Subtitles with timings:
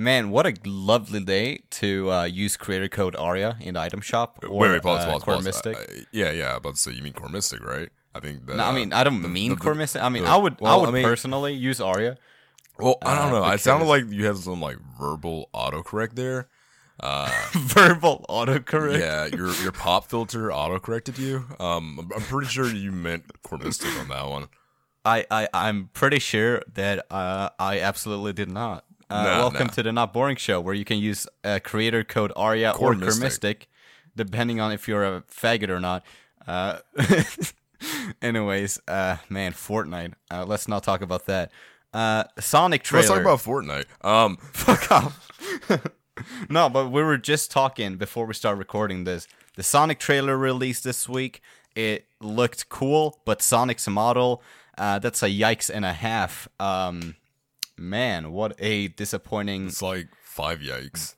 [0.00, 4.42] Man, what a lovely day to uh, use creator code ARIA in the item shop.
[4.42, 5.44] Or, wait, wait, pause, uh, pause, Core pause.
[5.44, 5.76] Mystic.
[5.76, 6.56] I- yeah, yeah.
[6.56, 7.90] About to say you mean Core Mystic, right?
[8.14, 8.46] I think.
[8.46, 10.02] That, no, I mean I don't the- mean the- Core Mystic.
[10.02, 12.16] I mean the- I would well, I would I mean- personally use ARIA.
[12.78, 13.50] Well, I don't uh, know.
[13.52, 16.48] It sounded like you had some like verbal autocorrect there.
[16.98, 18.98] Uh, Verbal autocorrect.
[19.00, 21.44] yeah, your your pop filter autocorrected you.
[21.58, 24.48] Um, I'm- I'm pretty sure you meant Core Mystic on that one.
[25.04, 28.84] I, I I'm pretty sure that uh, I absolutely did not.
[29.10, 29.72] Uh, Nah, welcome nah.
[29.72, 32.94] to the Not Boring Show, where you can use uh, creator code ARIA Core or.
[32.94, 33.68] Mystic,
[34.14, 36.04] depending on if you're a faggot or not.
[36.46, 36.78] Uh,
[38.22, 40.14] anyways, uh, man, Fortnite.
[40.30, 41.50] Uh, let's not talk about that.
[41.92, 43.02] Uh, Sonic trailer.
[43.02, 43.86] Let's talk about Fortnite.
[44.04, 45.28] Um, fuck off.
[46.48, 49.26] no, but we were just talking before we start recording this.
[49.56, 51.42] The Sonic trailer released this week.
[51.74, 54.42] It looked cool, but Sonic's model,
[54.78, 56.48] uh, that's a yikes and a half.
[56.60, 57.16] Um,
[57.80, 59.66] man, what a disappointing.
[59.68, 61.14] it's like five yikes.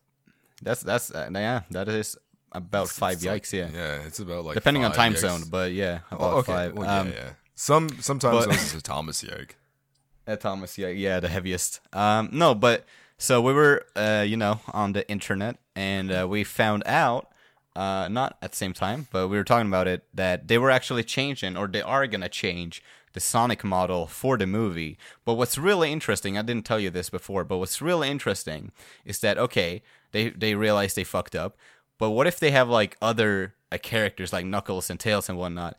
[0.62, 2.16] That's that's uh, yeah, that is
[2.52, 3.52] about five It's like- yikes.
[3.52, 5.18] yeah, yeah, it's about like depending on time yikes.
[5.18, 6.52] zone, but yeah, about Oh, okay.
[6.52, 6.72] five.
[6.74, 7.30] Well, um, yeah, yeah.
[7.54, 9.56] Some sometimes but- it's a Thomas yike.
[10.26, 11.80] A Thomas, yeah, yeah, the heaviest.
[11.92, 12.84] Um, no, but
[13.18, 17.26] so we were, uh, you know, on the internet, and uh, we found out,
[17.74, 20.70] uh, not at the same time, but we were talking about it that they were
[20.70, 24.96] actually changing, or they are gonna change the Sonic model for the movie.
[25.24, 28.72] But what's really interesting, I didn't tell you this before, but what's really interesting
[29.04, 29.82] is that okay,
[30.12, 31.56] they they realized they fucked up,
[31.98, 35.76] but what if they have like other uh, characters like Knuckles and Tails and whatnot?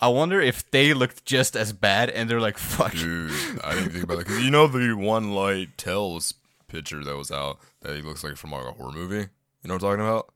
[0.00, 3.32] I wonder if they looked just as bad, and they're like, "Fuck, Dude,
[3.64, 4.26] I didn't think about that.
[4.28, 6.34] Cause you know the one light Tails
[6.68, 9.16] picture that was out that he looks like from like a horror movie.
[9.62, 10.32] You know what I'm talking about?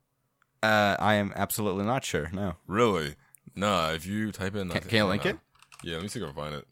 [0.65, 2.29] Uh, I am absolutely not sure.
[2.33, 2.55] No.
[2.67, 3.15] Really?
[3.55, 3.91] Nah.
[3.91, 5.39] If you type in, I Can- think- can you link it?
[5.83, 6.66] Yeah, let me see if I can find it.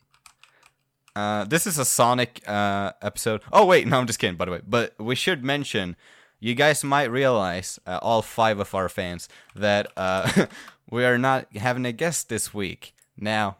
[1.16, 3.42] Uh, this is a Sonic uh, episode.
[3.52, 4.36] Oh wait, no, I'm just kidding.
[4.36, 5.96] By the way, but we should mention,
[6.38, 10.46] you guys might realize, uh, all five of our fans, that uh,
[10.90, 12.94] we are not having a guest this week.
[13.16, 13.56] Now,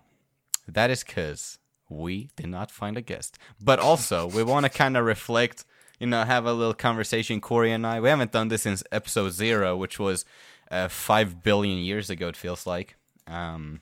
[0.68, 1.58] that is because
[1.88, 3.36] we did not find a guest.
[3.60, 5.64] But also, we want to kind of reflect,
[5.98, 7.40] you know, have a little conversation.
[7.40, 10.24] Corey and I, we haven't done this since episode zero, which was
[10.70, 12.28] uh, five billion years ago.
[12.28, 12.96] It feels like.
[13.26, 13.80] Um,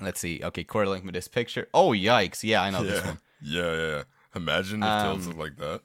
[0.00, 0.40] let's see.
[0.42, 1.68] Okay, Corey linked me this picture.
[1.74, 2.42] Oh yikes!
[2.42, 3.18] Yeah, I know this one.
[3.42, 4.02] yeah, yeah, yeah.
[4.34, 5.80] Imagine if Um, looked like that.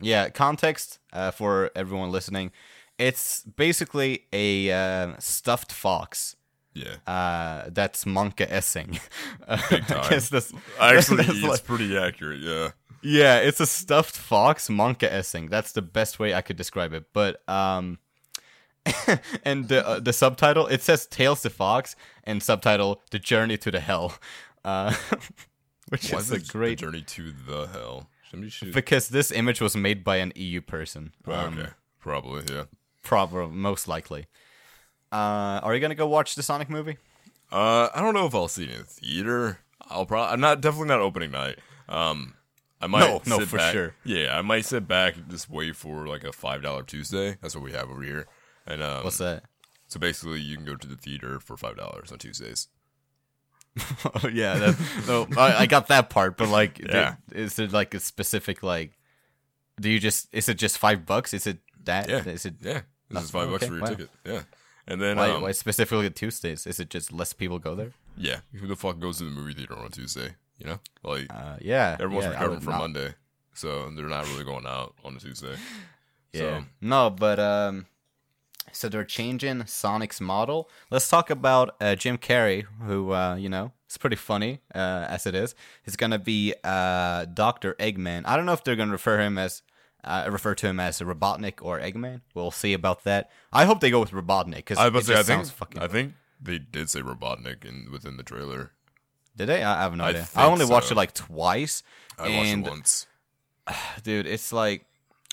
[0.00, 2.50] Yeah, context uh, for everyone listening.
[2.98, 6.36] It's basically a uh, stuffed fox.
[6.74, 6.96] Yeah.
[7.06, 8.92] Uh, that's Monka Essing.
[9.70, 10.20] Big I time.
[10.30, 12.40] that's, Actually, that's it's like- pretty accurate.
[12.40, 12.70] Yeah.
[13.02, 15.50] yeah, it's a stuffed fox, Monka Essing.
[15.50, 17.06] That's the best way I could describe it.
[17.12, 17.98] But um,
[19.44, 21.94] and the uh, the subtitle it says "Tails the Fox"
[22.24, 24.14] and subtitle "The Journey to the Hell,"
[24.64, 24.94] uh,
[25.88, 28.08] which is a great the journey to the hell?
[28.48, 28.72] Should.
[28.72, 31.12] because this image was made by an EU person.
[31.26, 31.68] Oh, Um, okay.
[32.00, 32.42] Probably.
[32.52, 32.64] Yeah.
[33.02, 34.26] Probably, most likely.
[35.12, 36.96] Uh, are you gonna go watch the Sonic movie?
[37.52, 39.58] Uh, I don't know if I'll see it in the theater.
[39.90, 40.32] I'll probably.
[40.32, 41.58] I'm not definitely not opening night.
[41.88, 42.34] Um,
[42.80, 43.00] I might.
[43.26, 43.94] No, no, for back- sure.
[44.04, 47.36] Yeah, I might sit back and just wait for like a five dollar Tuesday.
[47.42, 48.26] That's what we have over here.
[48.66, 49.44] And um, What's that?
[49.88, 52.68] so basically, you can go to the theater for five dollars on Tuesdays.
[54.22, 54.76] oh yeah, that,
[55.08, 57.14] no, I, I got that part, but like, Yeah.
[57.32, 58.98] is it like a specific like?
[59.80, 61.32] Do you just is it just five bucks?
[61.32, 62.08] Is it that?
[62.08, 62.22] Yeah.
[62.28, 63.88] Is it Yeah, this Oh, is five bucks okay, for your wow.
[63.88, 64.10] ticket.
[64.26, 64.42] Yeah,
[64.86, 66.66] and then why, um, why specifically Tuesdays?
[66.66, 67.92] Is it just less people go there?
[68.16, 70.34] yeah, who the fuck goes to the movie theater on Tuesday?
[70.58, 73.14] You know, like Uh, yeah, everyone's yeah, recovering from not- Monday,
[73.54, 75.56] so they're not really going out on a Tuesday.
[76.34, 76.60] Yeah.
[76.60, 77.84] So, No, but um,
[78.72, 80.68] so they're changing Sonic's model.
[80.90, 85.26] Let's talk about uh, Jim Carrey, who uh, you know, is pretty funny uh, as
[85.26, 85.54] it is.
[85.84, 88.22] He's gonna be uh, Doctor Eggman.
[88.24, 89.62] I don't know if they're gonna refer him as
[90.04, 92.22] uh, refer to him as Robotnik or Eggman.
[92.34, 93.30] We'll see about that.
[93.52, 95.58] I hope they go with Robotnik because I it was just say, I sounds think
[95.58, 95.82] fucking.
[95.82, 98.72] I think they did say Robotnik in within the trailer.
[99.36, 99.62] Did they?
[99.62, 100.28] I I have no I idea.
[100.34, 101.82] I only watched it like twice.
[102.18, 103.06] I and watched it once.
[104.02, 104.84] dude it's like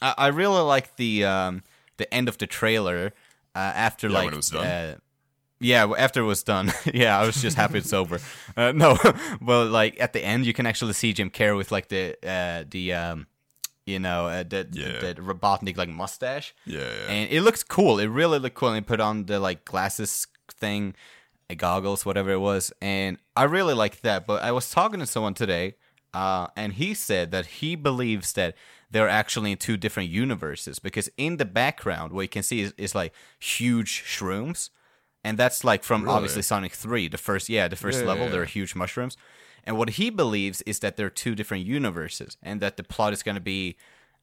[0.02, 1.64] i, I really like the um
[1.98, 3.14] the end of the trailer
[3.76, 4.66] after Yeah, like when it was done?
[4.66, 4.96] Uh,
[5.62, 6.72] yeah after it was done.
[6.94, 8.20] Yeah i was just happy it's over.
[8.56, 8.98] Uh, no
[9.42, 12.64] well like at the end you can actually see jim carrey with like the uh
[12.70, 13.28] the um
[13.86, 15.00] you know uh, the, Yeah.
[15.00, 16.54] the the robotnik like mustache.
[16.66, 17.12] Yeah, yeah.
[17.14, 18.00] and it looks cool.
[18.00, 18.70] It really looked cool.
[18.70, 20.28] And he put on the like glasses
[20.62, 20.94] thing
[21.50, 22.72] uh, goggles whatever it was.
[22.82, 24.28] And i really like that.
[24.28, 25.76] But i was talking to someone today
[26.14, 28.56] uh, and he said that he believes that
[28.92, 32.74] they're actually in two different universes because in the background what you can see is,
[32.78, 34.70] is like huge shrooms
[35.24, 36.16] and that's like from Really?
[36.16, 39.18] obviously sonic 3 the first yeah the first Yeah, level yeah, there are huge mushrooms
[39.64, 43.14] and what he believes is that there are two different universes and that the plot
[43.14, 43.76] is going to be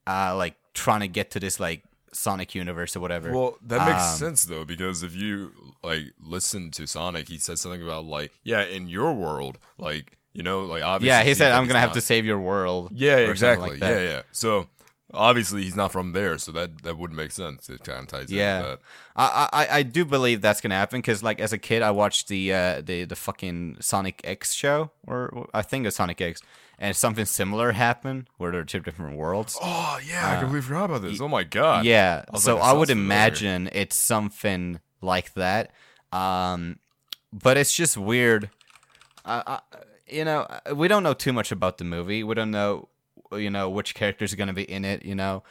[0.07, 3.31] uh, like trying to get to this like Sonic universe or whatever.
[3.33, 5.53] Well, that makes Um, sense though, because if you
[5.83, 10.43] like listen to Sonic, he says something about like, yeah, in your world, like you
[10.43, 11.09] know, like obviously.
[11.19, 13.71] yeah, he said, "I'm gonna have to save your world." Yeah, exactly.
[13.71, 14.23] like yeah, yeah.
[14.33, 14.67] So
[15.15, 17.69] obviously he's not from there, so that that wouldn't make sense.
[17.71, 18.57] It kind of ties Yeah.
[18.59, 18.79] into that.
[19.17, 22.29] I, I I do believe that's gonna happen because like as a kid I watched
[22.29, 26.43] the uh the the fucking Sonic X show or I think it's Sonic X
[26.79, 29.57] and something similar happened where there are two different worlds.
[29.63, 31.19] Oh yeah, I completely forgot about this.
[31.21, 31.87] Oh my god.
[31.87, 33.07] yeah, I so like, I would familiar.
[33.07, 35.71] imagine it's something like that.
[36.13, 36.79] Um,
[37.33, 38.51] but it's just weird.
[39.25, 39.59] I, I,
[40.09, 42.23] you know, we don't know too much about the movie.
[42.23, 42.89] We don't know,
[43.33, 45.05] you know, which characters are gonna be in it.
[45.05, 45.43] You know,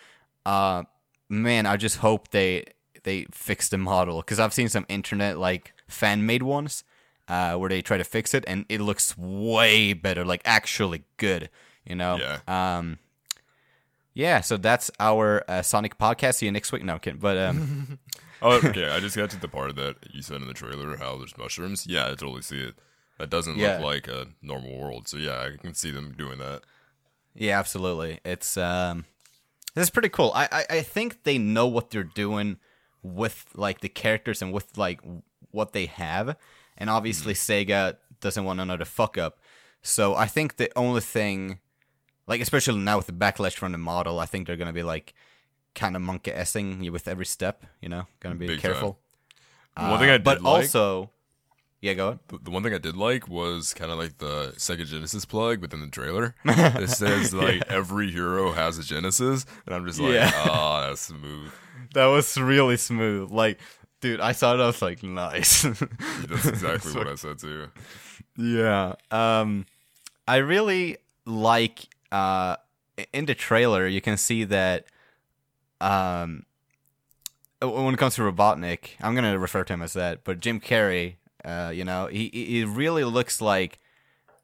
[0.46, 0.84] uh,
[1.30, 2.66] man, I just hope they
[3.04, 6.84] they fix the model because I've seen some internet like fan made ones
[7.28, 11.50] uh, where they try to fix it and it looks way better, like actually good.
[11.86, 12.40] You know, Yeah.
[12.78, 12.98] Um,
[14.14, 14.42] yeah.
[14.42, 16.36] So that's our uh, Sonic podcast.
[16.36, 16.84] See you next week.
[16.84, 17.20] No, I'm kidding.
[17.20, 18.00] But um,
[18.42, 18.90] Oh, okay.
[18.92, 21.86] I just got to the part that you said in the trailer how there's mushrooms.
[21.88, 22.76] Yeah, I totally see it.
[23.18, 23.74] That doesn't Yeah.
[23.78, 25.08] look like a normal world.
[25.08, 26.62] So yeah, I can see them doing that.
[27.34, 28.20] Yeah, absolutely.
[28.26, 29.06] It's um,
[29.74, 30.32] this is pretty cool.
[30.36, 32.58] I, I I think they know what they're doing
[33.04, 35.00] with like the characters and with like
[35.52, 36.36] what they have,
[36.78, 39.40] and obviously Sega doesn't want another fuck up.
[39.82, 41.60] So I think the only thing,
[42.28, 45.14] like especially now with the backlash from the model, I think they're gonna be like
[45.76, 47.66] kind of monkey essing you with every step.
[47.82, 49.00] You know, gonna be Big careful.
[49.78, 51.12] One thing I Uh, did but like- also,
[51.82, 52.20] yeah, go on.
[52.28, 55.62] The, the one thing I did like was kind of like the Sega Genesis plug
[55.62, 56.36] within the trailer.
[56.46, 60.32] It says like every hero has a Genesis, and I'm just like, Yeah.
[60.50, 61.52] oh, that's smooth.
[61.94, 63.32] That was really smooth.
[63.32, 63.60] Like,
[64.02, 64.60] dude, I saw it.
[64.62, 65.62] I was like, nice.
[66.28, 67.70] That's exactly what I said too.
[68.38, 68.96] Yeah.
[69.12, 69.66] Um
[70.28, 72.58] I really like uh
[73.14, 74.86] in the trailer you can see that
[75.82, 76.46] um
[77.62, 80.60] when it comes to Robotnik, I'm going to refer to him as that, but Jim
[80.60, 83.80] Carrey, uh you know, he he really looks like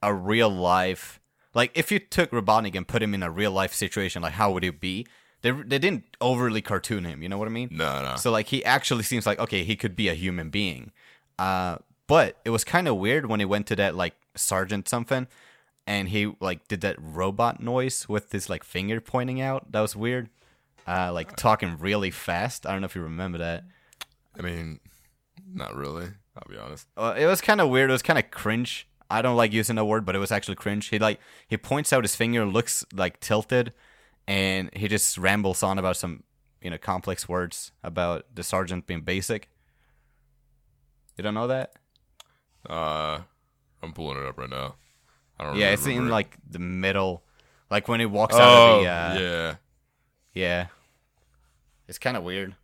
[0.03, 1.21] a real life
[1.53, 4.51] like if you took Robotnik and put him in a real life situation, like how
[4.51, 5.06] would it be?
[5.42, 7.69] They they didn't overly cartoon him, you know what I mean?
[7.71, 8.15] No, no.
[8.15, 10.92] So like he actually seems like okay, he could be a human being.
[11.38, 11.77] Uh,
[12.07, 15.27] but it was kind of weird when he went to that like sergeant something,
[15.88, 19.71] and he like did that robot noise with his like finger pointing out.
[19.71, 20.30] That was weird.
[20.88, 22.65] Uh, like talking really fast.
[22.65, 23.65] I don't know if you remember that.
[24.38, 24.80] I mean,
[25.54, 26.07] not really.
[26.42, 26.88] I'll be honest.
[26.98, 27.90] Uh, it was kind of weird.
[27.90, 28.88] It was kind of cringe.
[29.10, 30.88] I don't like using the word, but it was actually cringe.
[30.88, 33.74] He like he points out his finger, looks like tilted,
[34.28, 36.24] and he just rambles on about some
[36.62, 39.50] you know complex words about the sergeant being basic.
[41.18, 41.74] You don't know that?
[42.68, 43.20] Uh,
[43.84, 44.76] I'm pulling it up right now.
[45.40, 45.56] I don't.
[45.58, 46.12] Yeah, really it's in it.
[46.12, 47.24] like the middle,
[47.70, 48.90] like when he walks out Oh, of the.
[48.90, 49.56] Uh, yeah.
[50.34, 50.68] yeah.
[51.88, 52.56] It's kind of weird.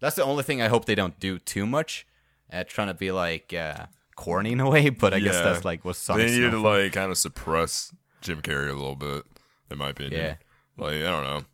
[0.00, 2.06] That's the only thing I hope they don't do too much,
[2.52, 4.90] at trying to be like uh, corny in a way.
[5.02, 8.42] But I guess that's like what Sonic's They needed to like kind of suppress Jim
[8.42, 9.24] Carrey a little bit,
[9.70, 10.20] in my opinion.
[10.20, 10.34] Yeah.
[10.76, 11.44] Like I don't know.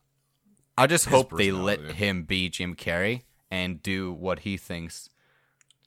[0.76, 5.08] I just hope they let him be Jim Carrey and do what he thinks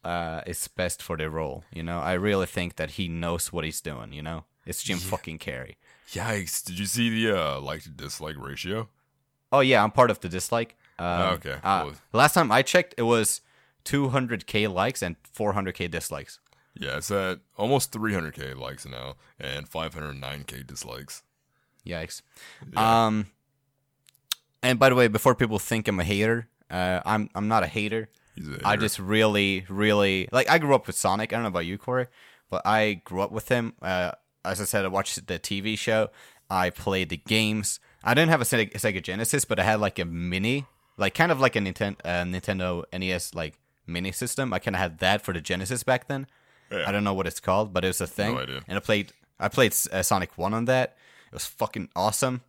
[0.04, 1.64] uh, is best for the role.
[1.72, 4.12] You know, I really think that he knows what he's doing.
[4.12, 5.76] You know, it's Jim fucking Carrey.
[6.12, 6.64] Yikes!
[6.66, 8.90] Did you see the uh, like to dislike ratio?
[9.52, 10.76] Oh yeah, I'm part of the dislike.
[11.00, 11.94] Um, Oh, okay, uh, cool.
[12.14, 13.42] last time I checked, it was
[13.86, 16.40] 200k likes and 400k dislikes.
[16.74, 21.24] Yeah, it's at almost 300k likes now and 509k dislikes.
[21.86, 22.22] Yikes.
[22.72, 23.06] Yeah.
[23.08, 23.28] Um,
[24.64, 27.68] and by the way, before people think I'm a hater, uh, I'm I'm not a
[27.68, 28.10] hater.
[28.38, 28.82] A I hater.
[28.82, 30.50] just really, really like.
[30.50, 31.34] I grew up with Sonic.
[31.34, 32.08] I don't know about you, Corey,
[32.50, 33.74] but I grew up with him.
[33.82, 34.12] Uh,
[34.46, 36.10] as I said, I watched the TV show.
[36.50, 37.80] I played the games.
[38.04, 40.66] I didn't have a Sega, Sega Genesis, but I had like a mini,
[40.98, 44.54] like kind of like a Nintendo uh, Nintendo NES like mini system.
[44.54, 46.28] I kind of had that for the Genesis back then.
[46.72, 46.86] Yeah.
[46.88, 48.38] I don't know what it's called, but it was a thing.
[48.38, 48.62] idea.
[48.68, 50.96] And I played I played uh, Sonic One on that.
[51.28, 52.42] It was fucking awesome.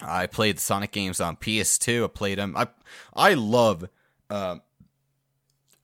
[0.00, 2.04] I played Sonic games on PS2.
[2.04, 2.54] I played them.
[2.56, 2.68] I
[3.14, 3.88] I love.
[4.30, 4.56] Uh,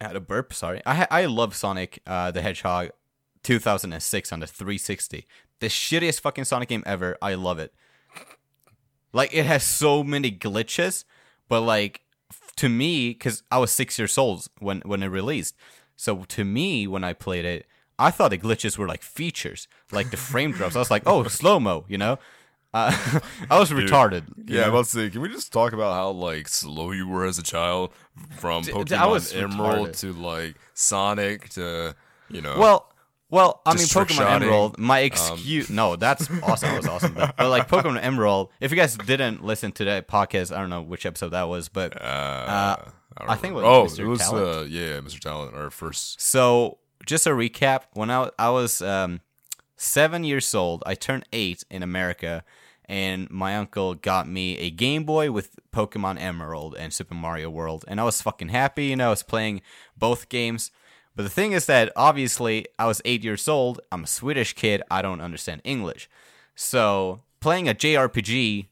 [0.01, 0.53] I had a burp.
[0.53, 0.81] Sorry.
[0.87, 2.91] I I love Sonic uh, the Hedgehog
[3.43, 5.27] 2006 on the 360.
[5.61, 7.17] The shittiest fucking Sonic game ever.
[7.21, 7.75] I love it.
[9.13, 11.05] Like it has so many glitches,
[11.49, 12.03] but like
[12.59, 15.57] to me, because I was six years old when when it released.
[15.97, 17.67] So to me, when I played it,
[17.99, 20.77] I thought the glitches were like features, like the frame drops.
[20.77, 22.19] I was like, oh, slow mo, you know.
[22.73, 22.93] Uh,
[23.51, 24.25] I was retarded.
[24.47, 24.69] Yeah, know?
[24.69, 27.43] About to say, can we just talk about how like slow you were as a
[27.43, 27.93] child
[28.37, 30.01] from Pokemon I was Emerald retarded.
[30.01, 31.95] to like Sonic to
[32.29, 32.59] you know?
[32.59, 32.93] Well,
[33.31, 34.79] Well, I mean, Pokemon Emerald.
[34.79, 35.69] My excuse.
[35.69, 36.71] no, that's awesome.
[36.71, 37.15] That was awesome.
[37.15, 38.51] But, but, like Pokemon Emerald.
[38.61, 41.69] If you guys didn't listen to that podcast, I don't know which episode that was,
[41.69, 42.77] but Uh,
[43.21, 43.65] I think it remember.
[43.69, 44.01] oh, was Mr.
[44.01, 45.19] it was uh, yeah, Mr.
[45.21, 46.21] Talent, our first.
[46.21, 47.83] so just a recap.
[47.93, 49.21] When I I was um,
[49.77, 52.45] seven years old, I turned eight in America,
[52.87, 57.85] and my uncle got me a Game Boy with Pokemon Emerald and Super Mario World,
[57.89, 58.87] and I was fucking happy.
[58.87, 59.61] You know, I was playing
[59.99, 60.71] both games.
[61.19, 63.81] But the thing is that obviously I was eight years old.
[63.91, 64.85] I'm a Swedish kid.
[64.89, 66.09] I don't understand English.
[66.55, 68.67] So playing a JRPG,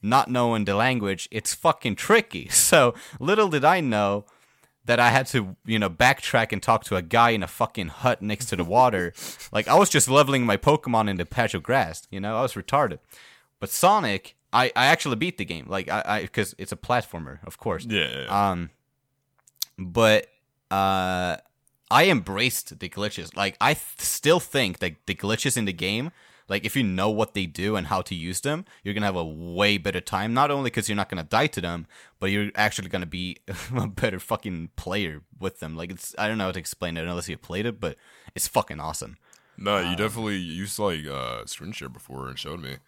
[0.00, 2.48] not knowing the language, it's fucking tricky.
[2.52, 4.24] So little did I know
[4.84, 7.88] that I had to, you know, backtrack and talk to a guy in a fucking
[7.88, 9.12] hut next to the water.
[9.52, 12.06] like I was just leveling my Pokemon in the patch of grass.
[12.08, 13.00] You know, I was retarded.
[13.58, 15.66] But Sonic, I, I actually beat the game.
[15.68, 17.84] Like I, I because it's a platformer, of course.
[17.84, 18.26] Yeah.
[18.28, 18.70] Um,
[19.76, 20.28] but
[20.70, 21.38] uh,
[21.94, 23.36] I embraced the glitches.
[23.36, 26.10] Like I th- still think that the glitches in the game,
[26.48, 29.14] like if you know what they do and how to use them, you're gonna have
[29.14, 30.34] a way better time.
[30.34, 31.86] Not only because you're not gonna die to them,
[32.18, 33.36] but you're actually gonna be
[33.76, 35.76] a better fucking player with them.
[35.76, 37.96] Like it's I don't know how to explain it unless you played it, but
[38.34, 39.16] it's fucking awesome.
[39.56, 42.78] no, um, you definitely used to like uh, screen share before and showed me.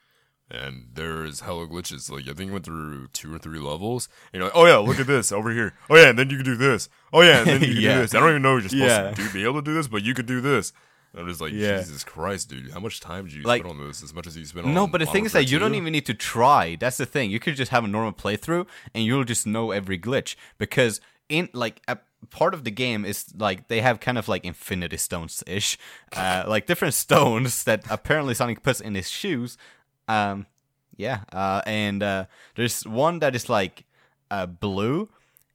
[0.49, 2.11] And there's hella glitches.
[2.11, 4.09] Like I think you went through two or three levels.
[4.33, 5.75] And you're like, oh yeah, look at this over here.
[5.91, 6.89] Oh yeah, and then you can do this.
[7.13, 7.95] Oh yeah, and then you can Yeah.
[7.97, 8.15] do this.
[8.15, 9.11] I don't even know if you're supposed Yeah.
[9.11, 10.73] to do, be able to do this, but you could do this.
[11.13, 11.79] And I'm just like, Yeah.
[11.79, 14.03] Jesus Christ, dude, how much time did you Like- spend on this?
[14.05, 15.93] As much as you spent on No, but the thing is that you don't even
[15.93, 16.77] need to try.
[16.79, 17.31] That's the thing.
[17.31, 21.49] You could just have a normal playthrough and you'll just know every glitch because in
[21.55, 21.99] like a
[22.31, 25.77] part of the game is like they have kind of like infinity stones ish,
[26.13, 29.57] uh, like different stones that apparently Sonic puts in his shoes.
[30.09, 30.47] Um,
[30.97, 33.85] yeah, uh, and uh, there's one that is like
[34.31, 35.09] uh, blue.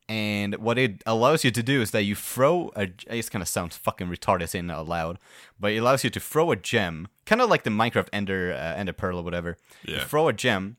[0.10, 2.90] And what it allows you to do is that you throw a.
[3.08, 5.18] It kind of sounds fucking retarded saying it out loud,
[5.58, 8.76] but it allows you to throw a gem, kind of like the Minecraft Ender uh,
[8.76, 9.58] Ender Pearl or whatever.
[9.88, 10.04] You Yeah.
[10.04, 10.76] throw a gem,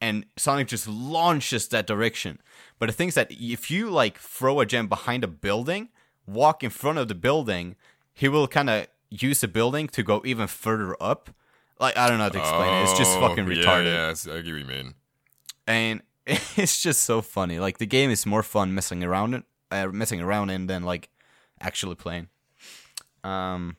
[0.00, 2.40] and Sonic just launches that direction.
[2.78, 5.88] But the thing is that if you like throw a gem behind a building,
[6.24, 7.74] walk in front of the building,
[8.14, 11.30] he will kind of use the building to go even further up.
[11.78, 12.82] Like I don't know how to explain it.
[12.84, 14.94] It's just Oh, fucking retarded Yeah, see- I get what you mean.
[15.66, 17.58] and it's just so funny.
[17.58, 21.08] Like the game is more fun messing around it, uh, messing around in than like
[21.60, 22.28] actually playing.
[23.24, 23.76] Um,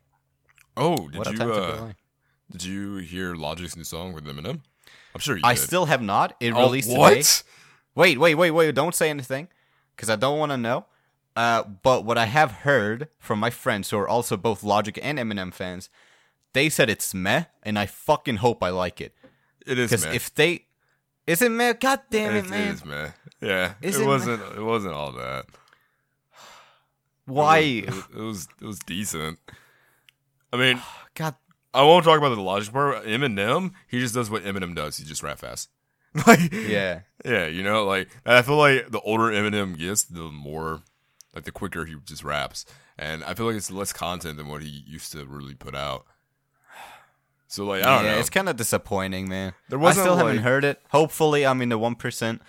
[0.75, 1.91] Oh, did you uh,
[2.51, 4.61] did you hear Logic's new song with Eminem?
[5.15, 5.61] I'm sure you I did.
[5.61, 6.35] still have not.
[6.39, 7.15] It Oh, released what?
[7.15, 7.49] today.
[7.95, 8.75] Wait, wait, wait, wait!
[8.75, 9.47] Don't say anything,
[9.95, 10.85] because I don't want to know.
[11.35, 15.17] Uh, but what I have heard from my friends who are also both Logic and
[15.17, 15.89] Eminem fans,
[16.57, 19.13] they said it's meh, and I fucking hope I like it.
[19.65, 20.65] It is Because if they,
[21.27, 21.73] is it meh?
[21.73, 22.73] God damn it, it man!
[22.73, 23.13] is, man.
[23.39, 24.41] Yeah, Is it, it, wasn't.
[24.57, 25.45] It wasn't all that.
[27.25, 27.59] Why?
[27.59, 28.47] It was, it was.
[28.61, 29.37] It was decent.
[30.51, 30.81] I mean,
[31.13, 31.35] God,
[31.73, 33.05] I won't talk about the Logic part.
[33.05, 34.97] Eminem, he just does what Eminem does.
[34.97, 35.69] He just rap fast.
[36.25, 37.01] like, yeah.
[37.23, 40.81] yeah, you know, like I feel like the older Eminem gets, the more,
[41.35, 42.65] like the quicker he just raps,
[42.97, 46.07] and I feel like it's less content than what he used to really put out.
[47.47, 48.19] So like, I don't yeah, know.
[48.19, 49.53] it's kind of disappointing, man.
[49.69, 50.81] There wasn't, still haven't heard it.
[50.91, 52.41] Hopefully, I'm in the one percent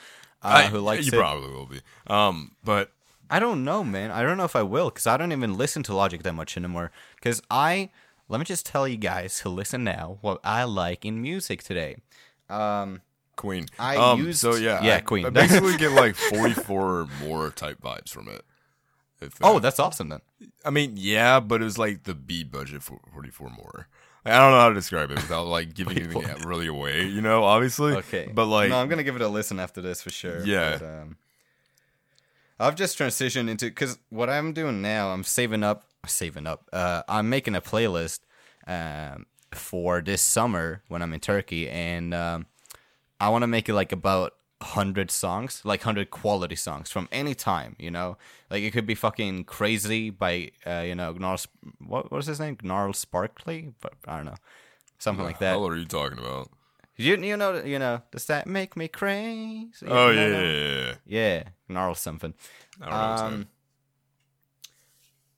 [0.43, 1.15] uh, who likes you it.
[1.15, 1.81] You probably will be.
[2.07, 2.91] Um, but
[3.31, 4.11] I don't know, man.
[4.11, 6.57] I don't know if I will because I don't even listen to Logic that much
[6.57, 6.91] anymore.
[7.17, 7.91] Because I
[8.29, 11.97] let me just tell you guys who listen now what I like in music today.
[12.49, 13.03] Um,
[13.37, 13.67] Queen.
[13.79, 15.27] I um, used- so yeah, yeah, I, Queen.
[15.27, 18.43] I basically get like 44 more type vibes from it.
[19.21, 20.21] If, oh, that's awesome then.
[20.65, 23.89] I mean, yeah, but it was like the B budget for 44 more.
[24.25, 27.45] I don't know how to describe it without like giving anything really away, you know,
[27.45, 27.95] obviously.
[27.95, 30.45] Okay, But like, no, I'm gonna give it a listen after this for sure.
[30.45, 30.79] Yeah.
[30.79, 31.17] but, um,
[32.61, 36.69] I've just transitioned into because what I'm doing now, I'm saving up, saving up.
[36.73, 38.21] Uh, I'm making a playlist
[38.67, 42.47] um, for this summer when I'm in Turkey, and um,
[43.21, 47.35] I want to make it like about hundred songs, like hundred quality songs from any
[47.35, 47.77] time.
[47.79, 48.17] You know,
[48.51, 51.39] like it could be fucking crazy by uh, you know Gnarl.
[51.39, 51.55] Sp-
[51.87, 52.57] What was his name?
[52.63, 54.37] Gnarls Barkley, but I don't know,
[54.99, 55.59] something like that.
[55.61, 56.51] What are you talking about?
[56.97, 59.87] You you know you know does that make me crazy?
[59.87, 61.43] Oh, yeah, yeah, yeah, yeah.
[61.69, 62.35] gnarl something.
[62.83, 63.09] I don't know.
[63.11, 63.47] what's Um,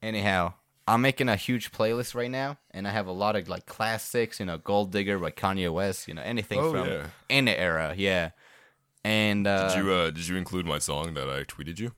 [0.03, 0.55] anyhow,
[0.89, 4.41] I'm making a huge playlist right now, and I have a lot of like classics.
[4.41, 6.09] You know, Gold Digger by Kanye West.
[6.09, 7.95] You know, anything Oh, from any era.
[7.97, 8.31] Yeah,
[9.05, 11.93] and uh, Did you uh, did you include my song that I tweeted you?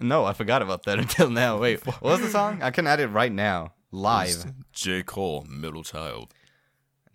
[0.00, 1.58] no, I forgot about that until now.
[1.58, 2.62] Wait, what was the song?
[2.62, 4.52] I can add it right now, live.
[4.72, 6.32] J Cole, Middle Child.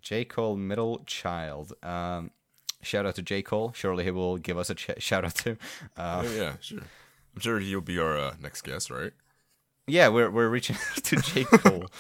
[0.01, 1.74] J Cole, Middle Child.
[1.84, 2.31] Um,
[2.81, 3.72] shout out to J Cole.
[3.75, 5.51] Surely he will give us a ch- shout out to.
[5.96, 6.79] Uh, Oh yeah, sure.
[6.79, 9.12] I'm sure he'll be our uh, next guest, right?
[9.89, 11.86] yeah, we're we're reaching out to J Cole.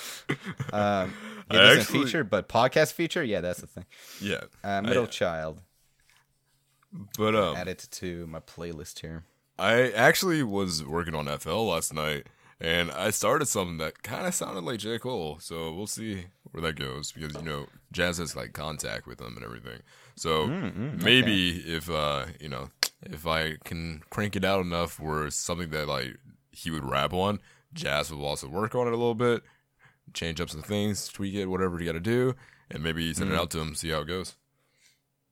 [0.73, 1.13] Um,
[1.49, 3.23] I doesn't actually- feature, but podcast feature.
[3.23, 3.85] Yeah, that's the thing.
[4.19, 4.41] Yeah.
[4.63, 5.61] Uh, middle I- child.
[7.17, 9.23] But um, Add it to my playlist here.
[9.59, 12.27] I actually was working on FL last night,
[12.61, 15.39] and I started something that kind of sounded like J Cole.
[15.39, 19.35] So we'll see where that goes because you know Jazz has like contact with them
[19.35, 19.79] and everything.
[20.15, 20.47] So
[21.03, 22.69] maybe if uh you know
[23.03, 26.17] if I can crank it out enough where something that like
[26.51, 27.39] he would rap on,
[27.73, 29.41] Jazz will also work on it a little bit,
[30.13, 32.35] change up some things, tweak it, whatever you got to do,
[32.71, 34.35] and maybe send it out to him, see how it goes.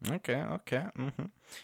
[0.09, 0.85] Okay, okay.
[0.95, 1.09] hmm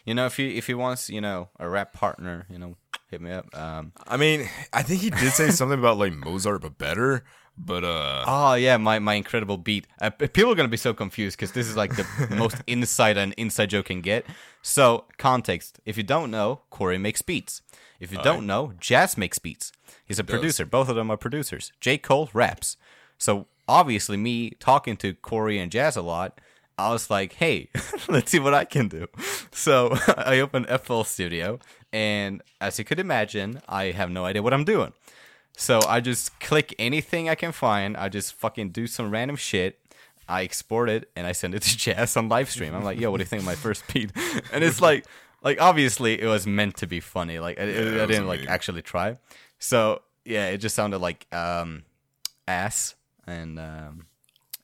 [0.04, 2.76] You know, if he if he wants, you know, a rap partner, you know,
[3.10, 3.46] hit me up.
[3.56, 7.24] Um, I mean, I think he did say something about like Mozart, but better.
[7.56, 9.86] But uh, oh yeah, my my incredible beat.
[10.00, 13.34] Uh, people are gonna be so confused because this is like the most inside and
[13.34, 14.24] inside joke can get.
[14.62, 17.62] So context: if you don't know, Corey makes beats.
[18.00, 19.70] If you don't know, Jazz makes beats.
[20.04, 20.66] He's a producer.
[20.66, 21.72] Both of them are producers.
[21.80, 22.76] J Cole raps.
[23.16, 26.40] So obviously, me talking to Corey and Jazz a lot.
[26.82, 27.68] I was like, hey,
[28.08, 29.06] let's see what I can do.
[29.50, 31.58] So I opened FL Studio,
[31.92, 34.92] and as you could imagine, I have no idea what I'm doing.
[35.56, 37.96] So I just click anything I can find.
[37.96, 39.78] I just fucking do some random shit.
[40.28, 42.74] I export it and I send it to Jazz on live stream.
[42.74, 44.12] I'm like, yo, what do you think of my first beat?
[44.52, 45.04] And it's like,
[45.42, 47.38] like obviously it was meant to be funny.
[47.38, 49.18] Like I, it I didn't like actually try.
[49.58, 51.82] So yeah, it just sounded like um,
[52.46, 52.94] ass,
[53.26, 54.06] and um,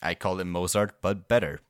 [0.00, 1.60] I called it Mozart, but better.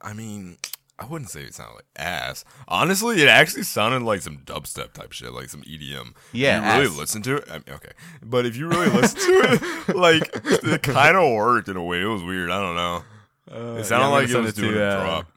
[0.00, 0.56] I mean,
[0.98, 2.44] I wouldn't say it sounded like ass.
[2.66, 6.14] Honestly, it actually sounded like some dubstep type shit, like some EDM.
[6.32, 7.44] Yeah, you really listen to it.
[7.48, 11.68] I mean, okay, but if you really listen to it, like it kind of worked
[11.68, 12.00] in a way.
[12.02, 12.50] It was weird.
[12.50, 13.76] I don't know.
[13.78, 15.32] It sounded Uh, I'm like it was it doing to, a uh, drop.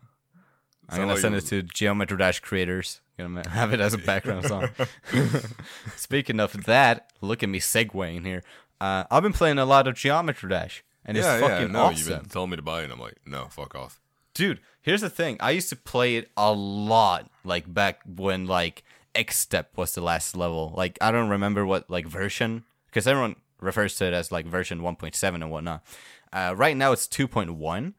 [0.89, 2.99] I'm gonna send it to Geometry Dash creators.
[3.17, 4.69] Gonna have it as a background song.
[5.95, 8.43] Speaking of that, look at me segueing here.
[8.81, 11.47] Uh, I've been playing a lot of Geometry Dash, and Yeah, it's yeah.
[11.47, 12.85] fucking No, you've been telling me to buy it.
[12.85, 14.00] and I'm like, no, fuck off.
[14.33, 14.59] Dude.
[14.81, 18.83] Here's the thing: I used to play it a lot, like back when like
[19.13, 20.73] X Step was the last level.
[20.75, 24.81] Like I don't remember what like version, because everyone refers to it as like version
[24.81, 25.85] 1.7 and whatnot.
[26.33, 27.93] Uh, right now it's 2.1,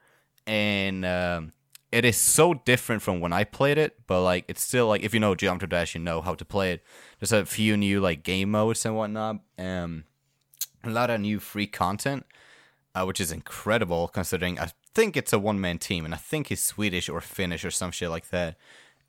[0.46, 1.52] and um,
[1.92, 3.98] it is so different from when I played it.
[4.06, 6.72] But like it's still like if you know Geometry Dash, you know how to play
[6.72, 6.82] it.
[7.20, 9.40] There's a few new like game modes and whatnot.
[9.58, 10.04] Um,
[10.82, 12.26] a lot of new free content,
[12.94, 16.48] uh, which is incredible considering I think it's a one man team and I think
[16.48, 18.56] he's Swedish or Finnish or some shit like that.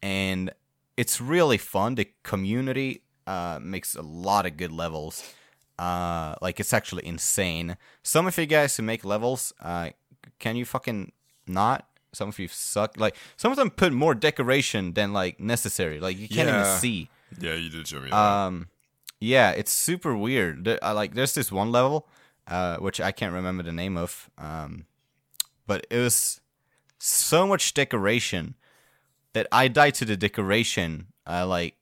[0.02, 0.52] And
[0.98, 1.96] it's really fun.
[1.96, 5.34] The community uh, makes a lot of good levels.
[5.80, 7.78] Uh, like it's actually insane.
[8.04, 9.90] Some of you guys who make levels, uh,
[10.40, 11.12] can you fucking
[11.48, 11.88] not?
[12.14, 13.00] Some of you suck.
[13.00, 16.00] Like some of them put more decoration than like necessary.
[16.00, 17.10] Like you can't even see.
[17.40, 18.16] Yeah, you did show me that.
[18.16, 18.68] Um,
[19.20, 20.66] yeah, it's super weird.
[20.66, 22.08] There, I like there's this one level,
[22.48, 24.30] uh, which I can't remember the name of.
[24.38, 24.86] Um,
[25.68, 26.42] but it was
[27.00, 28.56] so much decoration
[29.34, 31.76] that I died to the decoration, uh, like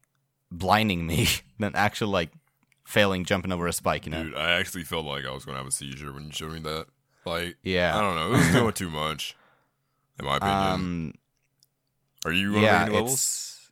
[0.50, 2.30] blinding me than actual like
[2.84, 4.06] failing jumping over a spike.
[4.06, 4.22] You know?
[4.24, 6.60] Dude, I actually felt like I was gonna have a seizure when you showed me
[6.60, 6.86] that.
[7.24, 7.96] Like, Yeah.
[7.96, 9.36] I don't know, it was doing too much,
[10.18, 10.58] in my opinion.
[10.58, 11.14] Um,
[12.24, 13.12] Are you yeah, levels?
[13.12, 13.70] it's.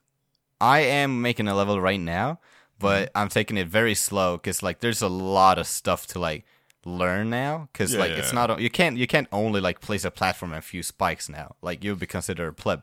[0.61, 2.38] I am making a level right now,
[2.79, 3.18] but Mm-hmm.
[3.18, 6.44] I'm taking it very slow because like there's a lot of stuff to like
[6.85, 7.69] learn now.
[7.73, 8.16] Because Yeah, like yeah.
[8.19, 11.29] it's not you can't you can't only like place a platform and a few spikes
[11.29, 11.57] now.
[11.62, 12.83] Like you'll be considered a pleb.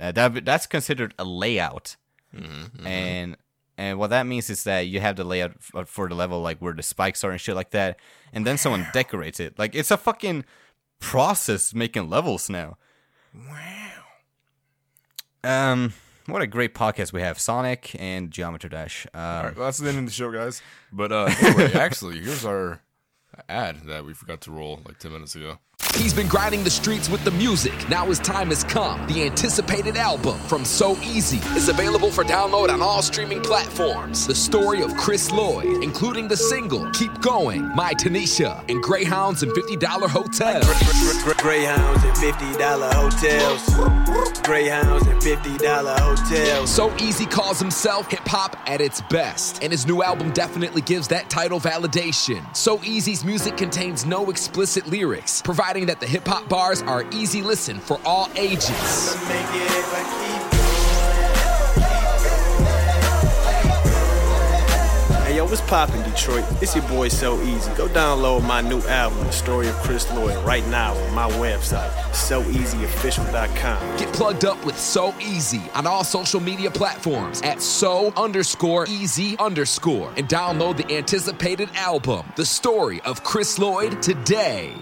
[0.00, 1.96] Uh, that that's considered a layout,
[2.34, 3.36] Mm-hmm, and
[3.78, 6.58] and what that means is that you have the layout f- for the level like
[6.58, 7.98] where the spikes are and shit like that,
[8.32, 9.58] and then someone decorates it.
[9.58, 10.44] Like it's a fucking
[11.00, 12.76] process making levels now.
[13.34, 13.90] Wow.
[15.42, 15.92] Um,
[16.26, 19.06] what a great podcast we have, Sonic and Geometry Dash.
[19.12, 20.62] Um, All right, well, that's the end of the show, guys.
[20.92, 22.80] But uh, anyway, actually, here's our
[23.48, 25.58] ad that we forgot to roll like 10 minutes ago.
[25.96, 27.88] He's been grinding the streets with the music.
[27.88, 29.06] Now his time has come.
[29.06, 34.26] The anticipated album from So Easy is available for download on all streaming platforms.
[34.26, 39.52] The story of Chris Lloyd, including the single Keep Going, My Tanisha, and Greyhounds and
[39.52, 40.64] $50 Hotels.
[41.40, 44.40] Greyhounds and fifty dollar hotels.
[44.42, 46.70] Greyhounds and fifty dollar hotels.
[46.70, 51.06] So Easy calls himself hip hop at its best, and his new album definitely gives
[51.08, 52.44] that title validation.
[52.56, 57.42] So Easy's music contains no explicit lyrics, providing that the hip hop bars are easy
[57.42, 59.16] listen for all ages.
[59.28, 60.84] Make it if I keep going.
[65.24, 66.44] Hey yo, What's poppin', Detroit?
[66.62, 67.72] It's your boy So Easy.
[67.74, 71.90] Go download my new album, The Story of Chris Lloyd, right now on my website,
[72.12, 73.96] SoEasyOfficial.com.
[73.96, 79.36] Get plugged up with So Easy on all social media platforms at so underscore easy
[79.38, 84.72] underscore and download the anticipated album, The Story of Chris Lloyd, today.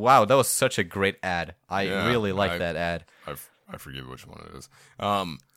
[0.00, 1.54] Wow, that was such a great ad.
[1.68, 3.04] I Yeah, really like I- that ad.
[3.72, 4.68] I forget which one it is.
[4.98, 5.38] Um,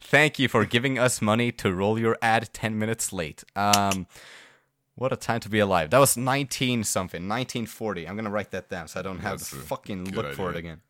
[0.00, 3.44] Thank you for giving us money to roll your ad 10 minutes late.
[3.56, 4.06] Um,
[4.94, 5.90] what a time to be alive.
[5.90, 8.06] That was 19 something, 1940.
[8.08, 10.46] I'm going to write that down so I don't have That's to fucking look for
[10.50, 10.58] it idea.
[10.58, 10.80] again.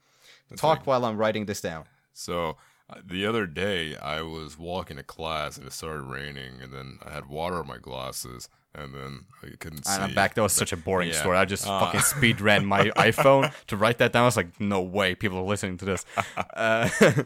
[0.57, 1.85] Talk like- while I'm writing this down.
[2.13, 2.57] so
[2.91, 6.99] uh, the other day I was walking to class and it started raining, and then
[7.05, 8.49] I had water in my glasses,
[8.83, 9.93] and then I couldn't see.
[9.95, 10.35] And I'm back.
[10.35, 11.15] That was such a boring Yeah.
[11.21, 11.37] story.
[11.37, 14.23] I just Uh, fucking speed ran my iPhone to write that down.
[14.23, 16.05] I was like, no way, people are listening to this.
[16.55, 16.89] Uh,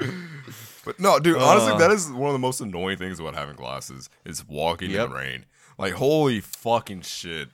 [0.85, 1.79] But no, dude, honestly, Uh.
[1.79, 5.05] that is one of the most annoying things about having glasses is walking Yep.
[5.05, 5.47] in the rain.
[5.79, 7.51] Like, holy fucking shit.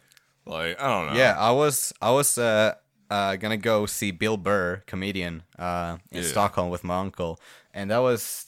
[0.46, 1.18] Like, I don't know.
[1.20, 2.74] yeah, I was I was uh,
[3.10, 6.28] uh, gonna go see Bill Burr, comedian, uh, in Yeah.
[6.28, 7.38] Stockholm with my uncle,
[7.74, 8.46] and that was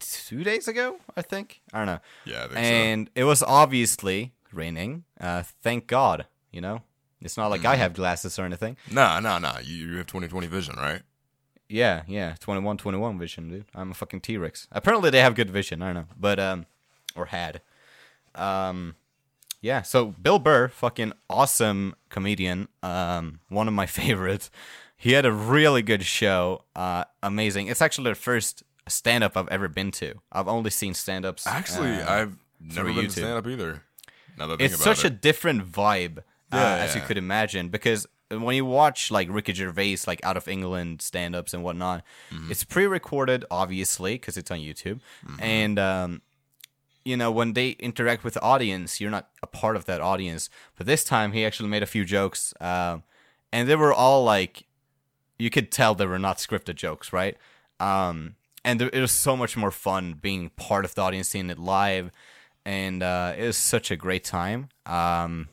[0.00, 1.60] two days ago, I think.
[1.74, 2.00] I don't know.
[2.24, 2.58] Yeah, I think so.
[2.60, 5.04] and it was obviously raining.
[5.20, 6.82] Uh, thank God, you know.
[7.22, 7.80] It's not like I Mm-hmm.
[7.82, 8.76] have glasses or anything.
[8.90, 9.58] Nah, nah, nah.
[9.62, 11.02] You, you have 2020 vision, right?
[11.68, 13.64] Yeah, yeah, 21 21 vision, dude.
[13.74, 14.66] I'm a fucking T-Rex.
[14.72, 16.06] Apparently they have good vision, I don't know.
[16.18, 16.66] But um
[17.14, 17.60] or had.
[18.34, 18.96] Um
[19.62, 24.50] yeah, so Bill Burr, fucking awesome comedian, um one of my favorites.
[24.96, 26.64] He had a really good show.
[26.74, 27.68] Uh amazing.
[27.68, 30.14] It's actually the first stand up I've ever been to.
[30.32, 31.46] I've only seen stand-ups.
[31.46, 33.14] Actually, uh, I've never been YouTube.
[33.14, 33.82] to stand up either.
[34.40, 35.12] Now that I think it's such it.
[35.12, 38.06] a different vibe uh, Yeah, as you could imagine because
[38.46, 42.50] when you watch like Ricky Gervais like out of England stand-ups and whatnot Mm-hmm.
[42.50, 45.42] it's pre-recorded obviously because it's on YouTube Mm-hmm.
[45.58, 46.22] and um,
[47.04, 50.48] you know when they interact with the audience you're not a part of that audience
[50.76, 53.02] but this time he actually made a few jokes um,
[53.52, 54.64] and they were all like
[55.38, 57.36] you could tell they were not scripted jokes right
[57.80, 61.48] um, and there, it was so much more fun being part of the audience seeing
[61.50, 62.10] it live
[62.64, 65.48] and uh, it was such a great time um,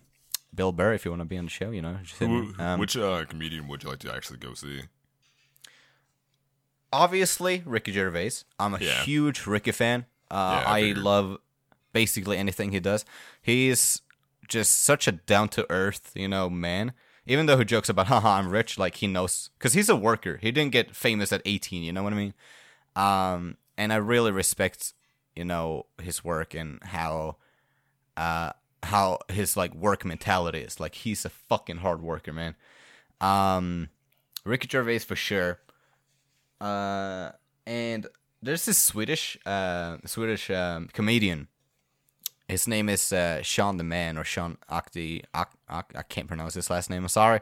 [0.54, 1.98] bill burr if you want to be on the show you know.
[2.20, 4.82] Who- Um, which uh, comedian would you like to actually go see?
[6.94, 8.32] obviously Ricky Gervais.
[8.60, 9.04] I'm a Yeah.
[9.04, 10.06] huge Ricky fan.
[10.32, 11.38] Uh, Yeah, I I love
[11.94, 13.06] basically anything he does.
[13.42, 14.02] He's
[14.48, 16.94] just such a down to earth, you know, man.
[17.26, 20.38] Even though he jokes about, haha, I'm rich, like he knows, because he's a worker.
[20.42, 22.34] He didn't get famous at 18, you know what I mean?
[22.96, 24.94] Um, and I really respect,
[25.38, 27.38] you know, his work and how,
[28.18, 28.52] uh,
[28.84, 30.80] how his like work mentality is.
[30.80, 32.56] Like he's a fucking hard worker, man.
[33.22, 33.90] Um,
[34.44, 35.60] Ricky Gervais for sure.
[36.60, 37.32] Uh,
[37.66, 38.08] and
[38.42, 41.48] there's this Swedish, uh, Swedish um, comedian.
[42.48, 45.24] His name is uh, Sean the Man or Sean Akti.
[45.34, 47.04] Ak, Ak, I can't pronounce his last name.
[47.04, 47.42] I'm sorry.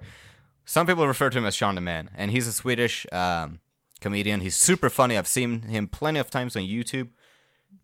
[0.66, 3.60] Some people refer to him as Sean the Man, and he's a Swedish um,
[4.02, 4.42] comedian.
[4.42, 5.16] He's super funny.
[5.16, 7.10] I've seen him plenty of times on YouTube,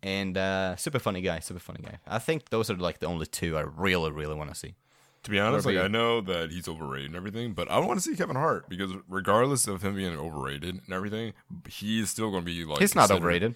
[0.02, 1.40] and uh, super funny guy.
[1.40, 1.98] Super funny guy.
[2.06, 4.74] I think those are like the only two I really, really want to see.
[5.24, 8.02] To be honest, like I know that he's overrated and everything, but I want to
[8.02, 11.32] see Kevin Hart because regardless of him being overrated and everything,
[11.68, 12.80] he's still going to be like.
[12.80, 13.54] He's not overrated.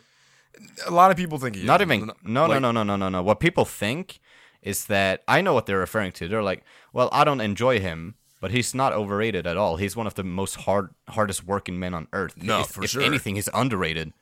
[0.87, 1.87] A lot of people think he Not is.
[1.87, 2.13] even.
[2.25, 3.23] No, Like, no, no, no, no, no, no.
[3.23, 4.21] What people think
[4.63, 6.29] is that I know what they're referring to.
[6.29, 9.77] They're like, well, I don't enjoy him, but he's not overrated at all.
[9.77, 12.43] He's one of the most hard, hardest working men on earth.
[12.43, 13.03] No, if, for if sure.
[13.03, 14.13] anything, he's underrated.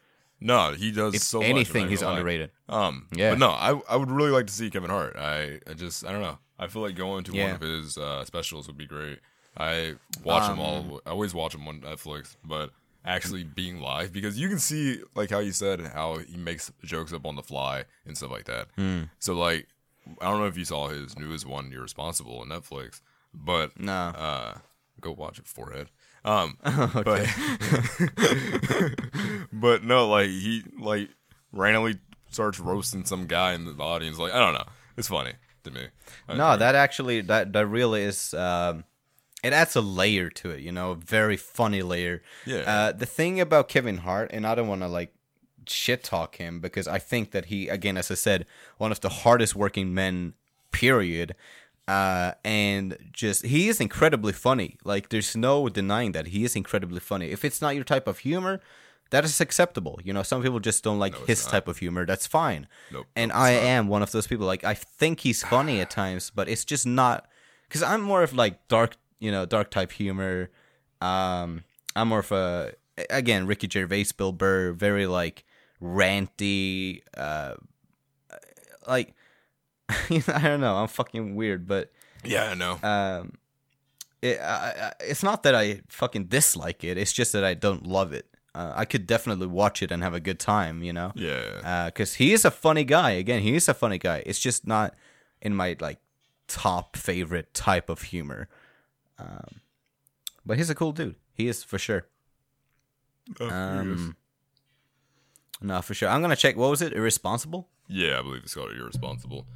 [0.44, 1.48] No, he does If so much.
[1.48, 2.50] Anything, he's underrated.
[2.68, 3.30] Um, Yeah.
[3.30, 5.16] But no, I I would really like to see Kevin Hart.
[5.16, 6.38] I, I just I don't know.
[6.59, 9.18] I feel like going to one of his uh, specials would be great.
[9.57, 11.00] I watch them Um, all.
[11.07, 12.70] I always watch them on Netflix, but
[13.07, 17.12] actually being live because you can see like how you said how he makes jokes
[17.12, 18.68] up on the fly and stuff like that.
[18.76, 19.02] Hmm.
[19.18, 19.66] So like
[20.20, 23.00] I don't know if you saw his newest one, Irresponsible, on Netflix,
[23.33, 23.92] but No.
[23.92, 24.59] uh,
[25.00, 25.88] go watch it, forehead.
[26.25, 27.29] Um, but
[29.53, 31.11] but no, like he like
[31.53, 31.99] randomly
[32.31, 34.19] starts roasting some guy in the audience.
[34.19, 34.65] Like I don't know,
[34.97, 35.33] it's funny
[35.65, 35.89] to me.
[36.29, 38.33] I No, that actually that that really is.
[38.35, 38.85] Um,
[39.43, 42.23] it adds a layer to it, you know, a very funny layer.
[42.47, 42.61] Yeah.
[42.61, 45.15] Uh, the thing about Kevin Hart, and I don't want to like
[45.69, 48.47] shit talk him because I think that he, again, as I said,
[48.79, 50.33] one of the hardest working men,
[50.73, 51.37] period.
[51.87, 54.79] Uh, and just he is incredibly funny.
[54.85, 57.31] Like there's no denying that he is incredibly funny.
[57.31, 58.61] If it's not your type of humor,
[59.11, 60.01] that is acceptable.
[60.03, 61.51] You know, some people just don't like it's his not.
[61.51, 62.07] type of humor.
[62.07, 62.68] That's fine.
[62.90, 63.62] Nope, and I not.
[63.62, 64.47] am one of those people.
[64.47, 67.29] Like I think he's funny at times, but it's just not
[67.68, 70.51] because I'm more of like dark, you know, dark type humor.
[71.01, 72.73] Um, I'm more of a
[73.11, 75.44] again Ricky Gervais, Bill Burr, very like
[75.83, 77.55] ranty, uh,
[78.87, 79.13] like
[80.28, 80.76] I don't know.
[80.76, 81.92] I'm fucking weird, but
[82.24, 82.78] Yeah, I know.
[82.83, 83.33] um,
[84.22, 86.96] it, I, I, it's not that I fucking dislike it.
[86.98, 88.26] It's just that I don't love it.
[88.54, 91.12] Uh, I could definitely watch it and have a good time, you know.
[91.16, 91.87] yeah.
[91.87, 93.11] Because he is a funny guy.
[93.12, 94.22] Again, he is a funny guy.
[94.26, 94.94] It's just not
[95.42, 95.98] in my like
[96.46, 98.48] top favorite type of humor.
[99.18, 99.61] Um,
[100.46, 101.16] but he's a cool dude.
[101.33, 102.07] He is for sure.
[103.40, 104.16] Oh, Um,
[105.61, 106.09] no, for sure.
[106.09, 106.57] I'm gonna check.
[106.57, 106.92] What was it?
[106.92, 107.68] Irresponsible.
[107.88, 109.46] yeah, I believe it's called irresponsible.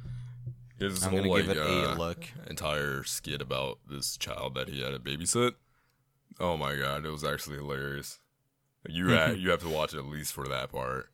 [0.79, 2.25] This I'm whole, gonna like, give it a uh, look.
[2.49, 5.53] entire skit about this child that he had to babysit.
[6.39, 8.19] Oh my god, it was actually hilarious.
[8.87, 11.09] You ha- you have to watch it at least for that part.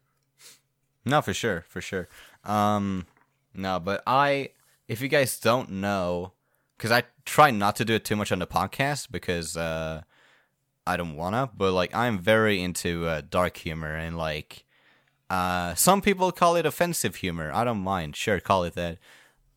[1.03, 2.07] No, for sure, for sure.
[2.43, 3.05] Um,
[3.53, 4.49] no, but I,
[4.87, 6.33] if you guys don't know,
[6.77, 10.01] because I try not to do it too much on the podcast because uh,
[10.85, 11.49] I don't wanna.
[11.55, 14.65] But like, I'm very into uh, dark humor and like,
[15.29, 17.51] uh, some people call it offensive humor.
[17.53, 18.15] I don't mind.
[18.15, 18.97] Sure, call it that.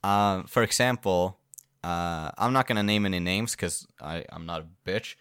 [0.02, 1.38] Um, for example,
[1.82, 5.14] uh, I'm not gonna name any names because I'm not a bitch.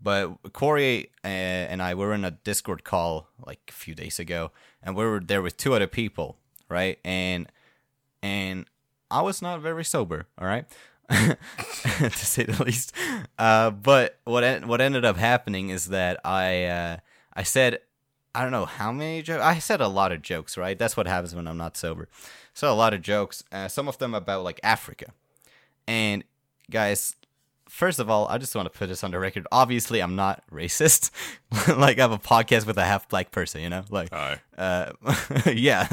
[0.00, 4.52] But Corey uh, and I were in a Discord call like a few days ago,
[4.82, 6.36] and we were there with two other people,
[6.68, 6.98] right?
[7.04, 7.50] And
[8.22, 8.66] and
[9.10, 10.66] I was not very sober, all right,
[11.10, 12.92] to say the least.
[13.38, 16.96] Uh, but what en- what ended up happening is that I uh,
[17.34, 17.80] I said
[18.34, 19.42] I don't know how many jokes.
[19.42, 20.78] I said a lot of jokes, right?
[20.78, 22.08] That's what happens when I'm not sober.
[22.54, 25.12] So a lot of jokes, uh, some of them about like Africa.
[25.86, 26.24] And
[26.70, 27.16] guys,
[27.68, 29.46] first of all, I just want to put this on the record.
[29.52, 31.10] Obviously, I'm not racist.
[31.78, 33.84] like I have a podcast with a half black person, you know?
[33.90, 34.10] Like
[34.56, 34.92] uh
[35.46, 35.88] yeah.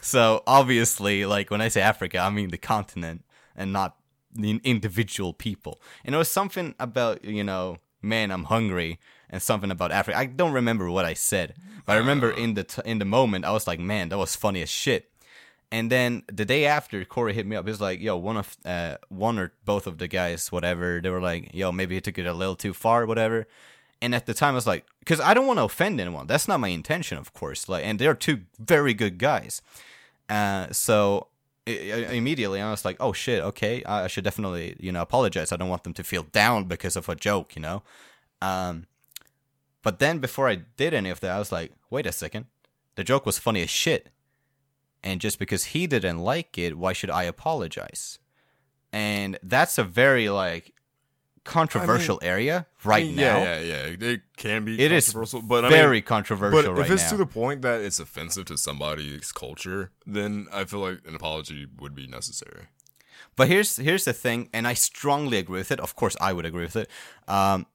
[0.00, 3.24] So obviously, like when I say Africa, I mean the continent
[3.56, 3.96] and not
[4.32, 5.80] the individual people.
[6.04, 8.98] And it was something about, you know, man, I'm hungry
[9.30, 10.18] and something about Africa.
[10.18, 11.54] I don't remember what I said,
[11.86, 14.36] but I remember in the t- in the moment I was like, man, that was
[14.36, 15.10] funny as shit.
[15.72, 17.64] And then the day after, Corey hit me up.
[17.64, 21.10] He was like, "Yo, one of uh, one or both of the guys, whatever, they
[21.10, 23.46] were like, yo, maybe he took it a little too far, whatever."
[24.02, 26.26] And at the time, I was like, because I don't want to offend anyone.
[26.26, 27.68] That's not my intention, of course.
[27.68, 29.62] Like, and they're two very good guys.
[30.28, 31.28] Uh, so
[31.66, 35.52] immediately, I was like, "Oh shit, okay, I I should definitely, you know, apologize.
[35.52, 37.82] I don't want them to feel down because of a joke, you know."
[38.42, 38.86] Um,
[39.82, 42.46] but then before I did any of that, I was like, "Wait a second,
[42.96, 44.10] the joke was funny as shit."
[45.02, 48.18] and just because he didn't like it, why should I apologize?
[48.92, 50.74] And that's a very like
[51.44, 53.38] controversial area right I mean, now.
[53.38, 54.08] Yeah, yeah, yeah.
[54.08, 57.04] It can be It is controversial, but I very mean, controversial but right if it's
[57.04, 57.10] now.
[57.10, 61.66] to the point that it's offensive to somebody's culture, then I feel like an apology
[61.78, 62.66] would be necessary.
[63.36, 65.80] But here's here's the thing, and I strongly agree with it.
[65.80, 66.90] Of course, I would agree with it.
[67.28, 67.66] Um,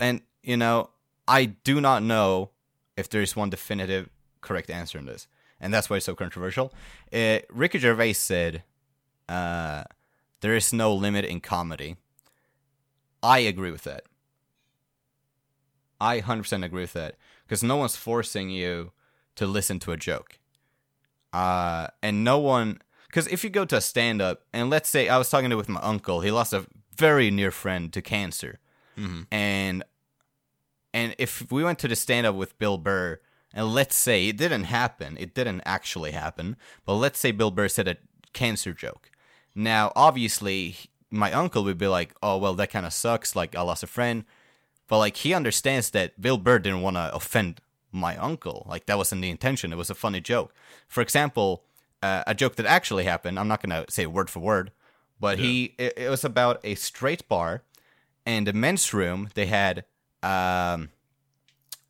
[0.00, 0.90] and you know,
[1.28, 2.50] I do not know
[2.96, 4.08] if there is one definitive
[4.40, 5.26] correct answer in this,
[5.60, 6.72] and that's why it's so controversial.
[7.12, 8.62] Uh, Ricky Gervais said,
[9.28, 9.84] uh,
[10.40, 11.96] "There is no limit in comedy."
[13.22, 14.04] I agree with that.
[16.00, 18.92] I 100% agree with that because no one's forcing you
[19.34, 20.38] to listen to a joke.
[21.32, 25.08] Uh, and no one because if you go to a stand up, and let's say
[25.08, 28.58] I was talking to with my uncle, he lost a very near friend to cancer,
[29.30, 29.82] and
[30.96, 33.20] and if we went to the stand up with Bill Burr,
[33.52, 36.56] and let's say it didn't happen, it didn't actually happen,
[36.86, 37.98] but let's say Bill Burr said a
[38.32, 39.10] cancer joke.
[39.54, 40.76] Now, obviously,
[41.10, 43.36] my uncle would be like, "Oh well, that kind of sucks.
[43.36, 44.24] Like I lost a friend,"
[44.88, 47.60] but like he understands that Bill Burr didn't want to offend
[47.92, 48.64] my uncle.
[48.66, 49.74] Like that wasn't the intention.
[49.74, 50.54] It was a funny joke.
[50.88, 51.62] For example,
[52.02, 53.38] uh, a joke that actually happened.
[53.38, 54.72] I'm not gonna say word for word,
[55.20, 57.64] but he it, it was about a straight bar,
[58.24, 59.84] and the men's room they had
[60.26, 60.90] um,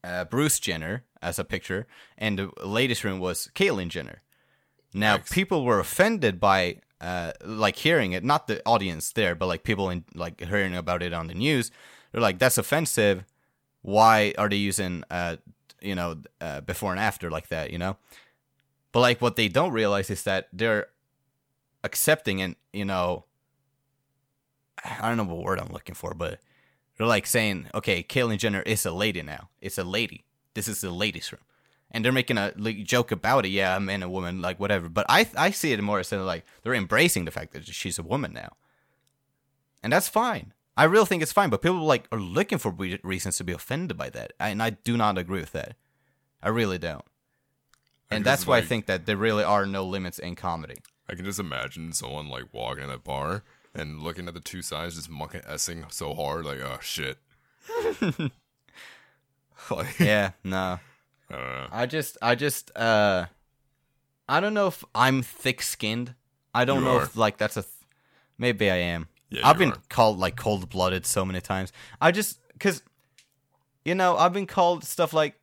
[0.05, 1.87] uh, Bruce Jenner as a picture,
[2.19, 4.23] and the latest room was Caitlyn Jenner.
[4.93, 9.63] Now people were offended by uh, like hearing it, not the audience there, but like
[9.63, 11.71] people in like hearing about it on the news.
[12.13, 13.25] They're like, "That's offensive.
[13.83, 15.37] Why are they using uh,
[15.81, 17.97] you know uh, before and after like that?" You know.
[18.93, 20.87] But like what they don't realize is that they're
[21.85, 23.25] accepting and you know
[24.85, 26.41] I don't know what word I'm looking for, but
[26.97, 29.51] they're like saying, okay, Caitlyn Jenner is a lady now.
[29.61, 30.25] It's a lady.
[30.55, 31.43] This is the ladies' room,
[31.91, 33.51] and they're making a like, joke about it.
[33.51, 34.89] Yeah, a man and woman, like whatever.
[34.89, 38.03] But I I see it more as like they're embracing the fact that she's a
[38.03, 38.57] woman now,
[39.83, 40.55] and that's fine.
[40.79, 41.51] I really think it's fine.
[41.51, 44.71] But people like are looking for re- reasons to be offended by that, and I
[44.71, 45.77] do not agree with that.
[46.43, 47.05] I really don't.
[48.11, 50.77] And that's why I think that there really are no limits in comedy.
[51.09, 53.43] I can just imagine someone like walking in a bar
[53.77, 57.19] and looking at the two sides, just monkey essing so hard, like, oh shit.
[59.71, 60.79] like, yeah, no.
[61.31, 61.69] I.
[61.73, 63.27] I just, I just, uh,
[64.29, 66.15] I don't know if I'm thick-skinned.
[66.55, 67.03] I don't You know are.
[67.03, 67.63] if like that's a.
[67.63, 67.73] Th-
[68.39, 69.09] maybe I am.
[69.31, 69.79] Yeah, I've been are.
[69.89, 71.73] called like cold-blooded so many times.
[72.01, 72.83] I just because,
[73.85, 75.35] you know, I've been called stuff like,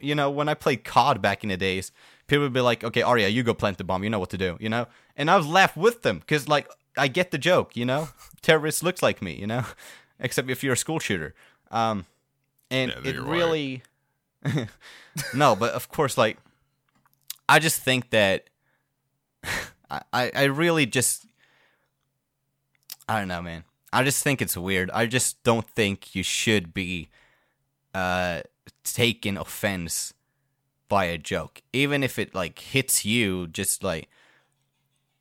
[0.00, 1.92] you know, when I played COD back in the days,
[2.28, 4.04] people would be like, "Okay, Arya, you go plant the bomb.
[4.04, 4.86] You know what to do." You know,
[5.16, 7.76] and I was left with them because like I get the joke.
[7.76, 8.08] You know,
[8.42, 9.34] terrorist looks like me.
[9.34, 9.64] You know,
[10.20, 11.34] except if you're a school shooter.
[11.70, 12.06] Um,
[12.70, 13.82] and Yeah, it really,
[15.34, 16.38] no, but of course, like,
[17.48, 18.44] I just think that
[19.90, 21.26] I, I I really just
[23.08, 23.64] I don't know, man.
[23.92, 24.90] I just think it's weird.
[24.90, 27.08] I just don't think you should be
[27.94, 28.42] uh
[28.84, 30.12] taking offense
[30.88, 33.46] by a joke, even if it like hits you.
[33.46, 34.08] Just like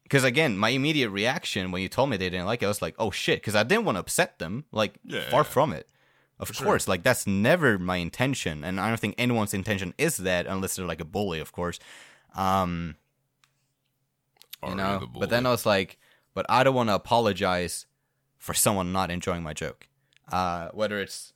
[0.05, 2.81] because again, my immediate reaction when you told me they didn't like it, I was
[2.81, 4.65] like, "Oh shit," because I didn't want to upset them.
[4.71, 5.43] Like, Yeah, far yeah.
[5.43, 5.89] from it.
[6.37, 6.65] Of sure.
[6.65, 10.75] course, like that's never my intention, and I don't think anyone's intention is that, unless
[10.75, 11.79] they're like a bully, of course.
[12.35, 12.95] Um,
[14.67, 14.99] you know.
[14.99, 15.97] the But then I was like,
[16.33, 17.85] but I don't want to apologize
[18.37, 19.87] for someone not enjoying my joke,
[20.31, 21.33] uh, whether it's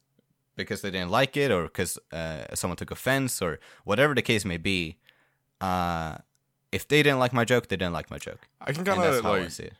[0.55, 4.43] because they didn't like it or because uh, someone took offense or whatever the case
[4.45, 4.97] may be.
[5.62, 6.17] Uh,
[6.71, 9.23] if they didn't like my joke, they didn't like my joke, I can kind of
[9.23, 9.73] like see it.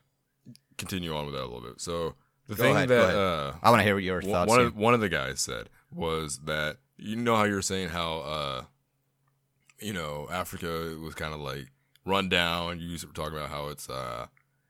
[0.78, 1.80] continue on with that a little bit.
[1.82, 2.16] So
[2.48, 4.50] the Go thing ahead, that uh, I want to hear what your thoughts.
[4.50, 8.20] One of, one of the guys said was that you know how you're saying how
[8.20, 8.64] uh
[9.80, 11.68] you know Africa was kind of like
[12.06, 12.80] run down.
[12.80, 14.28] You were talking about how it's uh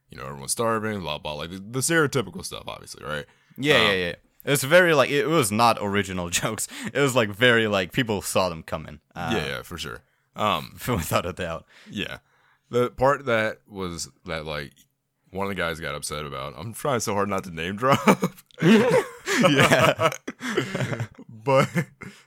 [0.10, 3.25] you know everyone's starving, blah blah, like the, the stereotypical stuff, obviously, right?
[3.58, 4.15] Yeah, Um, yeah, yeah.
[4.45, 6.67] It's very like it was not original jokes.
[6.93, 8.99] It was like very like people saw them coming.
[9.15, 9.99] Uh, yeah, yeah, for sure.
[10.35, 11.65] Um, without a doubt.
[11.89, 12.19] yeah,
[12.69, 14.73] the part that was that like
[15.31, 16.53] one of the guys got upset about.
[16.57, 17.99] I'm trying so hard not to name drop.
[19.47, 20.09] Yeah.
[21.29, 21.69] but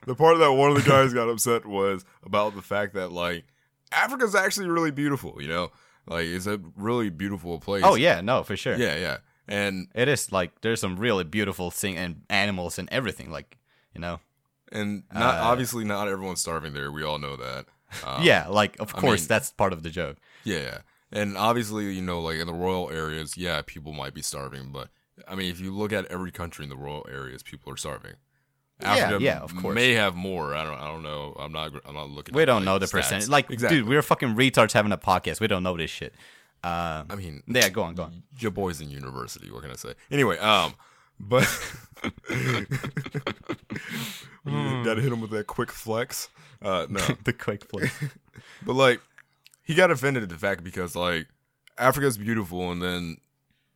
[0.05, 3.45] the part that one of the guys got upset was about the fact that like
[3.91, 5.71] Africa's actually really beautiful, you know?
[6.07, 7.83] Like it's a really beautiful place.
[7.85, 8.75] Oh yeah, no, for sure.
[8.75, 9.17] Yeah, yeah.
[9.47, 13.29] And It is like there's some really beautiful thing and animals and everything.
[13.29, 13.57] Like
[13.93, 14.19] you know,
[14.71, 16.91] and not Uh, obviously not everyone's starving there.
[16.91, 17.65] We all know that.
[18.05, 20.17] Um, yeah, like of I course mean- that's part of the joke.
[20.43, 20.77] Yeah, yeah.
[21.11, 24.89] And obviously, you know, like in the rural areas, yeah, people might be starving, but
[25.27, 28.13] I mean, if you look at every country in the rural areas, people are starving.
[28.81, 29.75] Yeah, yeah, of course.
[29.75, 30.55] May have more.
[30.55, 30.79] I don't.
[30.79, 31.35] I don't know.
[31.39, 31.71] I'm not.
[31.85, 32.35] I'm not looking.
[32.35, 32.91] We don't like, know the stats.
[32.91, 33.29] percentage.
[33.29, 33.77] Like, exactly.
[33.77, 35.39] dude, we're fucking retards having a podcast.
[35.39, 36.13] We don't know this shit.
[36.63, 38.23] Uh, I mean, yeah, go on, go on.
[38.39, 39.51] your boys in university.
[39.51, 39.93] What can I say?
[40.09, 40.73] Anyway, um,
[41.27, 41.47] but
[44.45, 44.83] Hmm.
[44.83, 46.29] gotta hit him with that quick flex.
[46.61, 47.89] Uh, no, the quick flip.
[48.65, 48.99] but like,
[49.63, 51.27] he got offended at the fact because like
[51.77, 53.17] Africa's beautiful, and then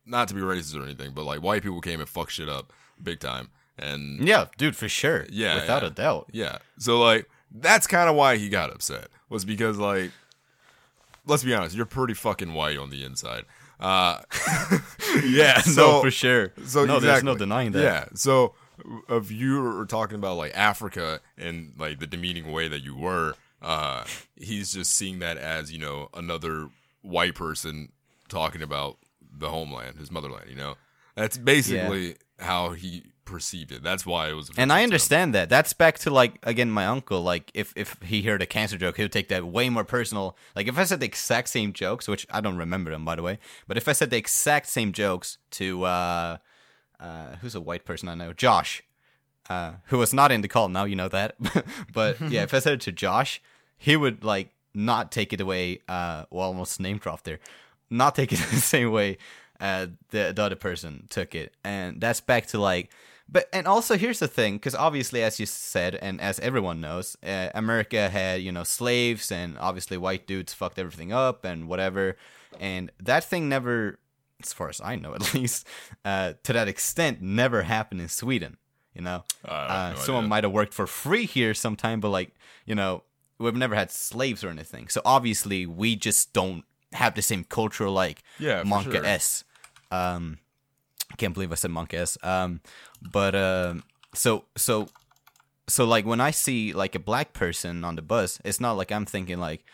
[0.04, 2.72] not to be racist or anything, but like white people came and fucked shit up
[3.02, 5.26] big time, and yeah, dude, for sure.
[5.30, 5.88] Yeah, without yeah.
[5.88, 6.28] a doubt.
[6.32, 6.58] Yeah.
[6.78, 10.10] So like that's kind of why he got upset was because like
[11.26, 13.44] let's be honest, you're pretty fucking white on the inside.
[13.80, 14.20] Uh
[15.24, 16.52] Yeah, So- no, for sure.
[16.66, 17.82] so no, there's no denying that.
[17.82, 18.04] Yeah.
[18.14, 18.54] So
[19.08, 23.34] if you were talking about like Africa and like the demeaning way that you were,
[23.62, 24.04] uh
[24.36, 26.68] he's just seeing that as, you know, another
[27.02, 27.90] white person
[28.28, 28.98] talking about
[29.36, 30.74] the homeland, his motherland, you know.
[31.16, 33.82] That's basically how he perceived it.
[33.82, 35.48] That's why it was And I understand that.
[35.48, 37.20] That's back to like again my uncle.
[37.22, 40.36] Like if if he heard a cancer joke, he would take that way more personal.
[40.56, 43.22] Like if I said the exact same jokes, which I don't remember them by the
[43.22, 46.38] way, but if I said the exact same jokes to uh,
[46.98, 48.82] uh, who's a white person I know, Josh,
[49.50, 50.68] uh, who was not in the call.
[50.68, 51.36] Now you know that.
[51.92, 53.42] but yeah, if I said it to Josh,
[53.76, 55.80] he would like not take it away.
[55.86, 57.40] Uh, well, almost name drop there.
[57.90, 59.18] Not take it the same way
[59.60, 62.90] uh, the the other person took it, and that's back to like.
[63.30, 67.16] But and also here's the thing, because obviously, as you said, and as everyone knows,
[67.22, 72.16] uh, America had you know slaves, and obviously white dudes fucked everything up and whatever,
[72.58, 73.98] and that thing never,
[74.42, 75.66] as far as I know at least,
[76.04, 78.56] uh, to that extent, never happened in Sweden.
[78.94, 80.28] You know, uh, no someone idea.
[80.28, 83.02] might have worked for free here sometime, but like you know,
[83.38, 84.88] we've never had slaves or anything.
[84.88, 89.04] So obviously, we just don't have the same cultural like Yeah, Monka sure.
[89.04, 89.44] S.
[89.90, 90.38] Um,
[91.16, 92.18] can't believe I said Monka S.
[92.22, 92.60] Um,
[93.00, 93.82] but um,
[94.14, 94.88] so so
[95.66, 98.90] so like when I see like a black person on the bus, it's not like
[98.92, 99.64] I'm thinking like,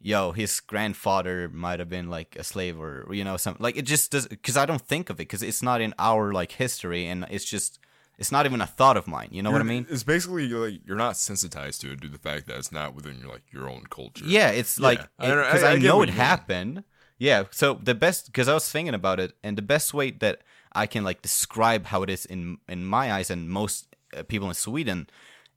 [0.00, 3.82] yo, his grandfather might have been like a slave or you know something like it
[3.82, 7.06] just does because I don't think of it because it's not in our like history
[7.06, 7.78] and it's just
[8.18, 9.28] it's not even a thought of mine.
[9.32, 9.86] You know what I mean?
[9.88, 12.94] It's basically like you're not sensitized to it due to the fact that it's not
[12.94, 14.24] within your like your own culture.
[14.26, 16.84] Yeah, it's like I because I- I, I get know it happened.
[17.18, 20.40] Yeah, so the best because I was thinking about it, and the best way that
[20.74, 24.48] I can like describe how it is in in my eyes and most uh, people
[24.48, 25.08] in Sweden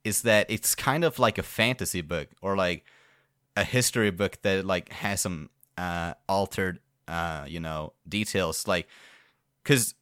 [0.03, 2.86] is that it's kind of like a fantasy book or like
[3.55, 8.68] a history book that like has some uh altered uh you know details.
[8.68, 8.88] Like
[9.63, 9.95] because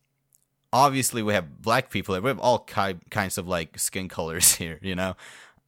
[0.72, 4.80] obviously we have black people we have all ki- kinds of like skin colors here
[4.82, 5.16] you know?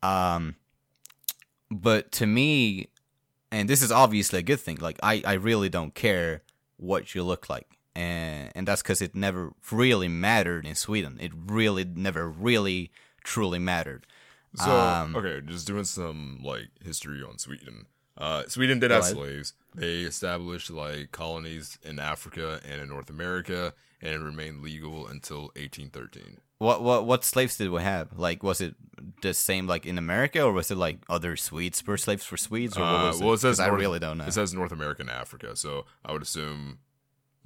[0.01, 0.55] Um
[1.71, 2.87] but to me
[3.51, 6.41] and this is obviously a good thing like i i really don't care
[6.77, 11.31] what you look like and and that's because it never really mattered in sweden it
[11.47, 12.91] really never really
[13.23, 14.05] truly mattered
[14.55, 17.87] So Um, okay, just doing some like history on Sweden.
[18.17, 19.51] Uh, Sweden did have slaves.
[19.73, 25.51] They established like colonies in Africa and in North America, and it remained legal until
[25.57, 26.37] 1813.
[26.59, 28.17] What what what slaves did we have?
[28.17, 28.75] Like, was it
[29.21, 32.77] the same like in America, or was it like other Swedes were slaves for Swedes,
[32.77, 33.35] or what Uh, well, it?
[33.35, 34.27] it says 'Cause I really don't know.
[34.27, 36.79] It says North America and Africa, so I would assume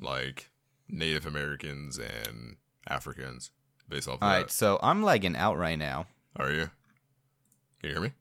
[0.01, 0.49] like
[0.87, 3.51] Native Americans and Africans
[3.87, 4.35] based off of All that.
[4.37, 6.07] right, so I'm lagging out right now.
[6.35, 6.69] Are you?
[7.81, 8.11] Can you hear me?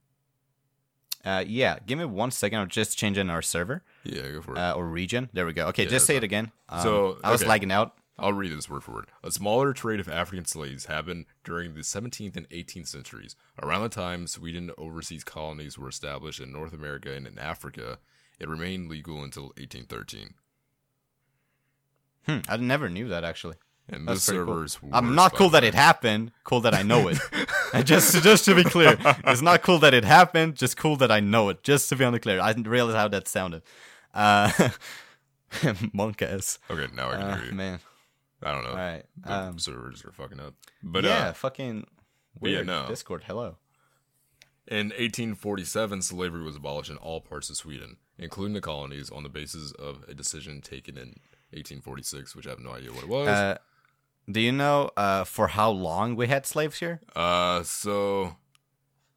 [1.24, 2.58] Uh, yeah, give me one second.
[2.60, 4.58] I'm just changing our server Yeah, go for it.
[4.58, 5.28] uh, or region.
[5.32, 5.66] There we go.
[5.68, 6.52] Okay, Yeah, just say it again.
[6.68, 7.48] Um, So, I was okay.
[7.48, 7.94] lagging out.
[8.20, 9.06] I'll read this word for word.
[9.22, 13.36] A smaller trade of African slaves happened during the 17th and 18th centuries.
[13.62, 17.98] Around the time Sweden overseas colonies were established in North America and in Africa,
[18.40, 20.34] it remained legal until 1813.
[22.28, 23.56] Hmm, I never knew that actually.
[23.90, 24.44] And That's this cool.
[24.46, 26.32] server's I'm not cool that it happened.
[26.44, 27.18] Cool that I know it.
[27.72, 30.56] and just just to be clear, it's not cool that it happened.
[30.56, 31.62] Just cool that I know it.
[31.62, 33.62] Just to be on the clear, I didn't realize how that sounded.
[34.12, 34.50] Uh,
[35.94, 36.58] monk ass.
[36.70, 37.52] Okay, now I can Uh, hear you.
[37.52, 37.78] man.
[38.42, 38.70] I don't know.
[38.70, 39.04] All right.
[39.16, 40.54] The Um, servers are fucking up.
[40.82, 41.86] But yeah, uh, fucking
[42.40, 42.86] but yeah, no.
[42.88, 43.24] Discord.
[43.26, 43.56] Hello.
[44.66, 49.30] In 1847, slavery was abolished in all parts of Sweden, including the colonies, on the
[49.30, 51.16] basis of a decision taken in
[51.52, 53.28] 1846, which I have no idea what it was.
[53.28, 53.58] Uh,
[54.30, 57.00] do you know uh, for how long we had slaves here?
[57.16, 58.36] Uh, so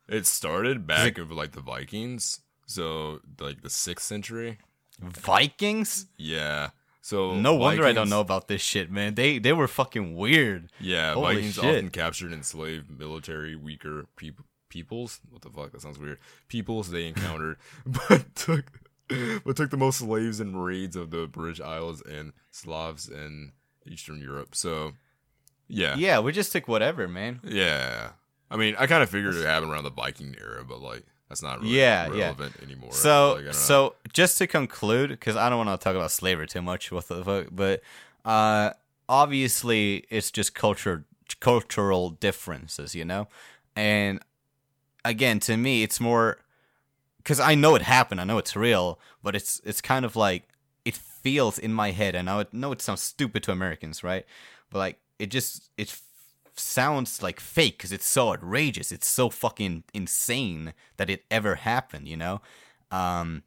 [0.08, 4.60] it started back of like the Vikings, so like the sixth century.
[5.00, 6.08] Vikings?
[6.18, 6.70] Yeah.
[7.02, 9.16] So No wonder I don't know about this shit, man.
[9.16, 10.72] They they were fucking weird.
[10.80, 11.66] Yeah, Holy Vikings shit.
[11.66, 15.20] often captured and enslaved military weaker peop- peoples.
[15.30, 15.72] What the fuck?
[15.72, 16.20] That sounds weird.
[16.48, 18.66] Peoples they encountered, but took
[19.46, 23.52] but took the most slaves and raids of the British Isles and Slavs in
[23.86, 24.56] Eastern Europe.
[24.56, 24.94] So
[25.68, 27.40] yeah, Yeah, we just took whatever, man.
[27.44, 28.12] yeah.
[28.50, 31.42] I mean, I kind of figured it happened around the Viking era, but like that's
[31.42, 32.24] not really Yeah, yeah.
[32.26, 32.92] relevant anymore.
[32.92, 33.52] So like, I don't know.
[33.54, 37.08] so just to conclude, because I don't want to talk about slavery too much, what
[37.08, 37.82] the fuck, but
[38.26, 38.72] uh,
[39.08, 41.06] obviously it's just culture
[41.40, 43.28] cultural differences, you know,
[43.76, 44.20] and
[45.06, 46.38] again, to me, it's more
[47.24, 50.48] because I know it happened, I know it's real, but it's it's kind of like
[50.86, 54.26] it feels in my head, and I know it sounds stupid to Americans, right?
[54.70, 56.02] But like it just it f-
[56.56, 62.08] sounds like fake because it's so outrageous, it's so fucking insane that it ever happened,
[62.08, 62.42] you know.
[62.90, 63.44] Um,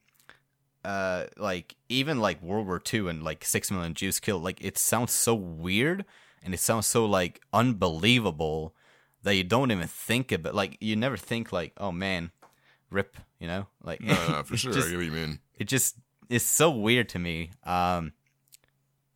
[0.84, 4.78] uh, like even like World War II and like six million Jews killed, like it
[4.78, 6.04] sounds so weird
[6.42, 8.74] and it sounds so like unbelievable
[9.22, 10.54] that you don't even think about.
[10.54, 12.30] Like you never think like, oh man,
[12.94, 14.72] rip, you know, like no, no, for sure.
[14.72, 15.40] just- I get what you mean.
[15.58, 15.96] it just
[16.30, 17.50] is so weird to me.
[17.64, 18.12] Um,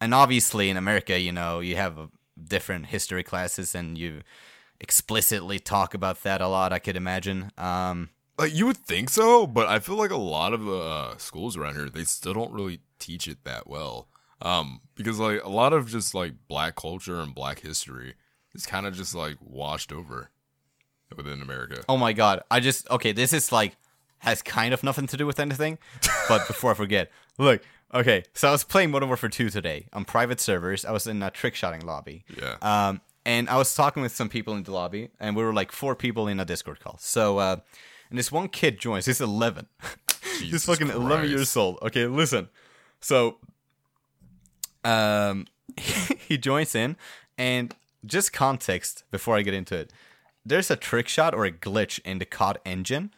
[0.01, 2.09] and obviously in America, you know, you have a
[2.43, 4.21] different history classes and you
[4.81, 6.73] explicitly talk about that a lot.
[6.73, 7.51] I could imagine.
[7.59, 11.17] Um, Like you would think so, but I feel like a lot of the uh,
[11.19, 14.09] schools around here they still don't really teach it that well.
[14.41, 18.15] Um, because like a lot of just like black culture and black history
[18.55, 20.31] is kind of just like washed over
[21.17, 21.83] within America.
[21.89, 23.13] oh my god, I just okay.
[23.13, 23.77] This is like
[24.21, 25.79] has kind of nothing to do with anything.
[26.29, 27.63] but before I forget, look.
[27.95, 30.85] Okay, so I was playing Modern Warfare 2 today on private servers.
[30.85, 32.23] I was in a trick shotting lobby.
[32.37, 32.57] Yeah.
[32.61, 35.73] Um, and I was talking with some people in the lobby, and we were like
[35.73, 36.99] four people in a Discord call.
[36.99, 37.57] So, uh,
[38.11, 39.07] and this one kid joins.
[39.07, 39.69] He's 11.
[40.39, 41.31] He's fucking 11 Christ.
[41.31, 41.79] years old.
[41.83, 42.51] Okay, listen.
[43.01, 43.39] So,
[44.85, 45.47] um,
[45.77, 46.97] he joins in,
[47.37, 49.93] and just context before I get into it.
[50.49, 53.13] There's a trick shot or a glitch in the COD engine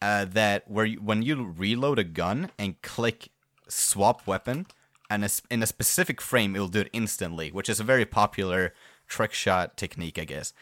[0.00, 3.28] uh, that where you, when you reload a gun and click
[3.68, 4.66] swap weapon,
[5.08, 8.74] and a in a specific frame, it'll do it instantly, which is a very popular
[9.06, 10.52] trick shot technique, I guess.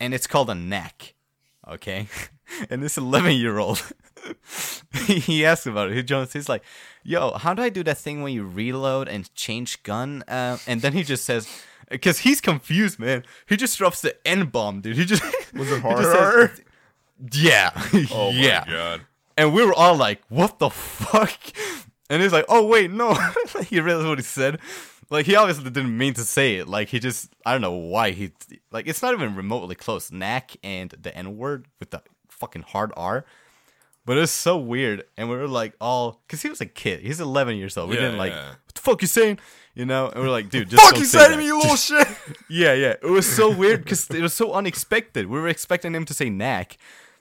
[0.00, 1.14] And it's called a knack.
[1.68, 2.08] Okay,
[2.70, 3.80] and this 11 year old,
[5.06, 5.96] he asks about it.
[5.96, 6.32] He joins.
[6.32, 6.64] He's like,
[7.04, 10.82] "Yo, how do I do that thing when you reload and change gun?" Uh, and
[10.82, 11.46] then he just says,
[11.90, 13.24] "Because he's confused, man.
[13.46, 14.96] He just drops the N bomb, dude.
[14.96, 15.22] He just
[15.54, 16.52] was it harder?
[17.32, 17.70] yeah,
[18.12, 19.00] oh yeah." my god.
[19.36, 21.38] And we were all like, "What the fuck?"
[22.10, 23.16] And he's like, "Oh wait, no."
[23.66, 24.60] he realized what he said.
[25.10, 26.66] Like he obviously didn't mean to say it.
[26.68, 28.32] Like he just, I don't know why he,
[28.72, 30.10] like it's not even remotely close.
[30.10, 33.24] Knack and the N word with the fucking hard R.
[34.06, 37.00] But it was so weird, and we were like all because he was a kid.
[37.00, 37.88] He's 11 years old.
[37.90, 38.52] We Yeah, didn't like yeah.
[38.84, 39.38] Fuck you saying,
[39.74, 40.08] you know.
[40.08, 41.38] And we are like, dude, just Fuck you say said to that.
[41.38, 42.06] me, you little shit.
[42.48, 42.94] Yeah, yeah.
[43.02, 45.26] It was so weird because it was so unexpected.
[45.26, 46.76] We were expecting him to say knack,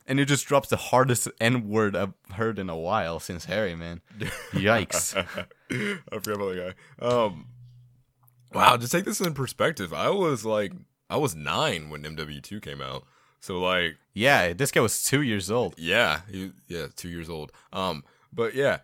[0.08, 3.76] and it just drops the hardest N word I've heard in a while since Harry,
[3.76, 4.02] man.
[4.52, 5.16] Yikes.
[5.72, 7.06] I forgot about that guy.
[7.08, 7.48] Um,
[8.54, 10.74] wow, to take this in perspective, I was like,
[11.10, 13.04] I was nine when MW2 came out.
[13.40, 15.76] So like, Yeah, this guy was two years old.
[15.78, 17.52] yeah, he, yeah, two years old.
[17.74, 18.80] Um, but yeah,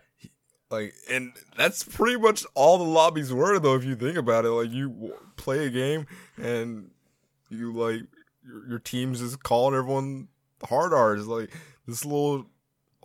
[0.70, 3.74] like, and that's pretty much all the lobbies were though.
[3.74, 6.06] If you think about it, like, you play a game
[6.40, 6.90] and
[7.48, 8.02] you like
[8.46, 10.28] your, your team's just calling everyone
[10.68, 11.14] hard R.
[11.14, 11.50] It's like
[11.86, 12.46] this little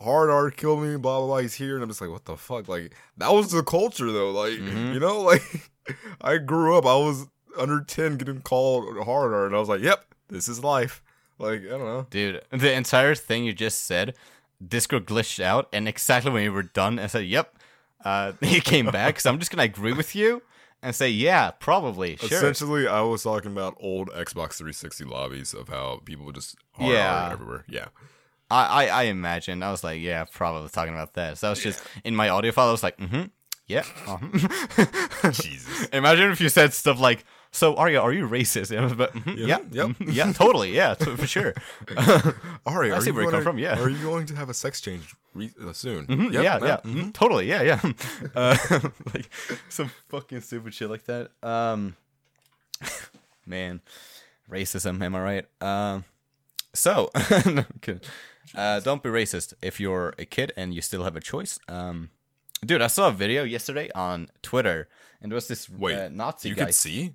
[0.00, 1.38] hard R killed me, blah blah blah.
[1.38, 2.68] He's here, and I'm just like, what the fuck?
[2.68, 4.30] Like that was the culture though.
[4.30, 4.94] Like Mhm.
[4.94, 5.42] you know, like
[6.20, 7.26] I grew up, I was
[7.58, 11.02] under ten getting called hard R, and I was like, yep, this is life.
[11.38, 12.06] Like I don't know.
[12.10, 14.14] Dude, the entire thing you just said,
[14.66, 17.56] Discord glitched out, and exactly when we were done, I said, yep.
[18.04, 20.42] Uh, he came back, so I'm just to agree with you
[20.82, 22.16] and say, yeah, probably.
[22.16, 22.28] Sure.
[22.28, 27.30] Essentially, I was talking about old Xbox 360 lobbies of how people just Yeah.
[27.32, 27.64] Everywhere.
[27.68, 27.88] Yeah.
[28.50, 29.62] I, I, I imagine.
[29.62, 31.38] I was like, yeah, probably talking about that.
[31.38, 33.22] So I was just, in my audio file, I was like, mm hmm.
[33.66, 33.82] Yeah.
[34.06, 35.86] uh-huh." Jesus.
[35.86, 37.24] Imagine if you said stuff like,
[37.56, 39.86] "So Arya, are you racist?" And I was "Mhm, Yeah, yeah, yep.
[39.96, 41.54] mhm, yeah, totally, yeah, for sure."
[42.66, 43.80] Ari, I are see you where you come to- from, yeah.
[43.80, 46.06] Are you going to have a sex change re- uh, soon?
[46.06, 46.94] Mhm, Yep, yeah, no, yeah, mhm.
[47.04, 47.80] mhm, totally, yeah, yeah.
[48.34, 48.56] Uh,
[49.14, 49.28] like
[49.68, 51.30] some fucking stupid shit like that.
[51.42, 51.96] Um,
[53.46, 53.80] man,
[54.50, 55.02] racism.
[55.02, 55.46] Am I right?
[55.60, 56.04] Um,
[56.74, 57.10] so,
[57.46, 57.64] no,
[58.54, 61.58] Uh, don't be racist if you're a kid and you still have a choice.
[61.68, 62.10] Um,
[62.64, 64.88] dude, I saw a video yesterday on Twitter,
[65.20, 66.66] and there was this Wait, uh, Nazi you guy.
[66.66, 67.14] could see?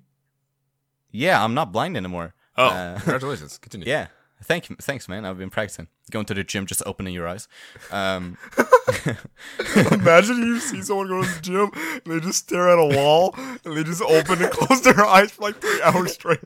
[1.12, 2.34] Yeah, I'm not blind anymore.
[2.56, 3.58] Oh, Uh, congratulations.
[3.58, 3.86] Continue.
[3.86, 4.08] Yeah.
[4.44, 5.24] Thank you, thanks, man.
[5.24, 5.86] I've been practicing.
[6.10, 7.46] Going to the gym, just opening your eyes.
[7.92, 8.36] Um,
[9.92, 13.34] Imagine you see someone go to the gym and they just stare at a wall
[13.64, 16.40] and they just open and close their eyes for like three hours straight.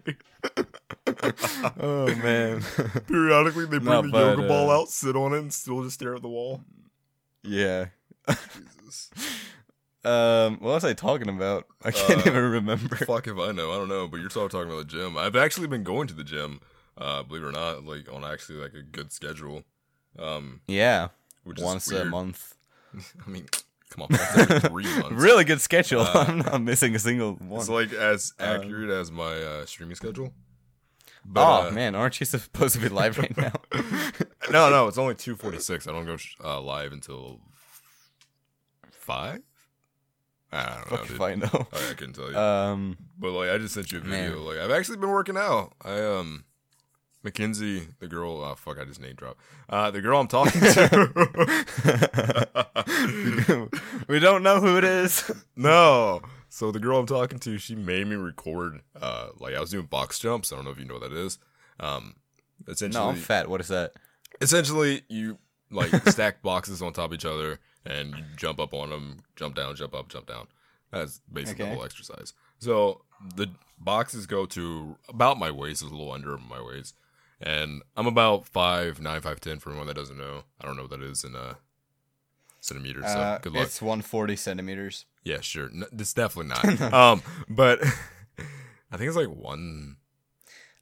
[1.81, 2.63] oh man.
[3.07, 5.83] Periodically, they bring No, the but, yoga ball uh, out, sit on it, and still
[5.83, 6.61] just stare at the wall.
[7.43, 7.87] yeah.
[10.07, 11.67] Um, what was I talking about?
[11.85, 12.97] I can't Uh, even remember.
[12.97, 13.73] Fuck if I know.
[13.73, 14.07] I don't know.
[14.09, 15.17] But you're still talking about the gym.
[15.17, 16.61] I've actually been going to the gym,
[16.99, 19.65] uh, believe it or not, like on actually like a good schedule.
[20.19, 21.09] Um, Yeah,
[21.45, 22.55] once a month.
[23.27, 23.47] I mean,
[23.91, 25.13] come on, once three months.
[25.23, 26.01] Really good schedule.
[26.03, 27.61] Uh, I'm not missing a single one.
[27.61, 30.33] It's like as Uh, accurate as my uh, streaming schedule.
[31.29, 33.53] But, oh uh, man, aren't you supposed to be live right now?
[34.49, 35.89] No, no, it's only two forty six.
[35.89, 37.41] I don't go sh- uh, live until
[38.93, 39.41] five.
[40.57, 40.97] I don't know.
[40.97, 41.67] Fuck if I know.
[41.73, 42.37] I, I couldn't tell you.
[42.39, 44.37] Um, but like, I just sent you a video.
[44.37, 44.45] man.
[44.45, 45.73] Like, I've actually been working out.
[45.83, 46.45] I um,
[47.23, 48.43] Mackenzie, the girl.
[48.43, 49.37] Oh fuck, I just name drop.
[49.69, 50.87] Uh, the girl I'm talking to.
[54.09, 55.31] we don't know who it is.
[55.57, 56.23] no.
[56.49, 58.81] So the girl I'm talking to, she made me record.
[59.01, 60.53] Uh, like I was doing box jumps.
[60.53, 61.39] I don't know if you know what that is.
[61.81, 62.15] Um,
[62.67, 63.49] essentially, No, I'm fat.
[63.49, 63.93] What is that?
[64.43, 65.39] essentially you
[65.71, 69.75] like stack boxes on top of each other and jump up on them jump down
[69.77, 70.47] jump up jump down
[70.91, 71.71] that's basically Okay.
[71.71, 73.03] the whole exercise so
[73.37, 76.97] the boxes go to about my waist is a little under my waist
[77.41, 80.83] and i'm about five nine five ten for anyone that doesn't know i don't know
[80.83, 81.55] what that is in uh
[82.61, 85.07] centimeters so Uh, good luck It's 140 centimeters.
[85.23, 87.81] yeah sure N- it's definitely not um but
[88.91, 89.97] i think it's like one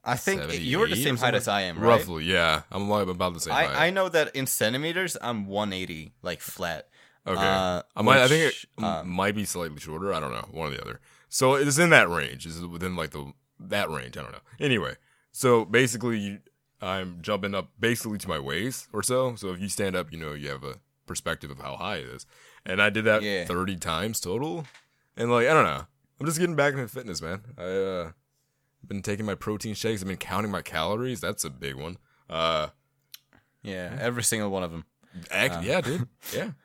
[0.06, 1.48] I think you're the same height as?
[1.48, 1.86] I am, right?
[1.86, 3.70] roughly yeah i'm about the same height.
[3.74, 6.88] I, I know that in centimeters, I'm 180, like flat.
[7.26, 7.40] Okay.
[7.40, 8.20] Uh, I might.
[8.22, 10.12] I think it um, might be slightly shorter.
[10.12, 10.46] I don't know.
[10.50, 11.00] One or the other.
[11.28, 12.46] So it is in that range.
[12.46, 14.16] Is within like the that range.
[14.16, 14.38] I don't know.
[14.60, 14.96] Anyway,
[15.32, 16.38] so basically, you,
[16.82, 19.36] I'm jumping up basically to my waist or so.
[19.36, 22.06] So if you stand up, you know you have a perspective of how high it
[22.06, 22.26] is.
[22.66, 23.44] And I did that Yeah.
[23.44, 24.66] 30 times total.
[25.16, 25.86] And like I don't know.
[26.20, 27.42] I'm just getting back into fitness, man.
[27.58, 28.10] I uh
[28.86, 30.02] been taking my protein shakes.
[30.02, 31.20] I've been counting my calories.
[31.20, 31.96] That's a big one.
[32.28, 32.68] Uh,
[33.62, 34.84] Yeah, every single one of them.
[35.30, 36.06] act, yeah, dude.
[36.34, 36.50] Yeah.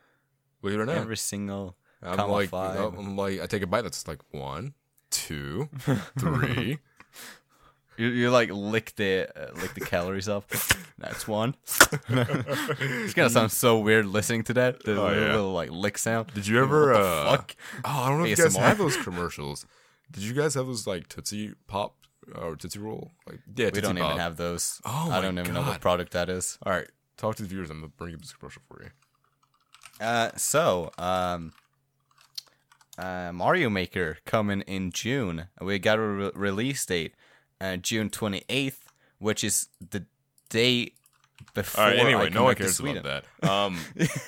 [0.61, 0.97] Believe it or not.
[0.97, 1.75] Every single.
[2.01, 2.79] I'm like, five.
[2.97, 4.73] I'm like, I take a bite that's like one,
[5.11, 5.69] two,
[6.19, 6.79] three.
[7.97, 10.45] You, you like lick the uh, lick the calories off.
[10.99, 11.55] That's one.
[12.09, 14.83] it's gonna sound so weird listening to that.
[14.83, 15.31] The Oh, little, yeah.
[15.33, 16.33] little, like lick sound.
[16.33, 16.93] Did you ever?
[16.93, 17.55] Uh, fuck?
[17.83, 18.59] Oh, I don't know if you guys ASMR.
[18.61, 19.65] have those commercials.
[20.11, 21.95] Did you guys have those like Tootsie Pop
[22.35, 23.11] or Tootsie Roll?
[23.27, 24.05] Like, yeah, We don't Pop.
[24.11, 24.79] even have those.
[24.85, 26.57] Oh I don't even know what product that is.
[26.65, 26.87] All right,
[27.17, 27.69] talk to the viewers.
[27.69, 28.89] I'm gonna bring up this commercial for you.
[29.99, 31.53] Uh, so, um,
[32.97, 35.47] uh, Mario Maker coming in June.
[35.61, 37.13] We got a re- release date,
[37.61, 40.05] uh, June twenty eighth, which is the
[40.49, 40.93] day
[41.53, 41.99] before All right.
[41.99, 43.23] Anyway, no one cares about that.
[43.49, 43.79] Um,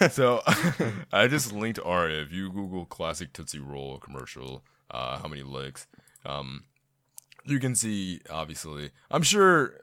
[0.10, 0.42] so
[1.12, 2.22] I just linked Aria.
[2.22, 5.88] If you Google classic Tootsie Roll commercial, uh, how many licks?
[6.26, 6.64] Um,
[7.44, 8.22] you can see.
[8.30, 9.82] Obviously, I'm sure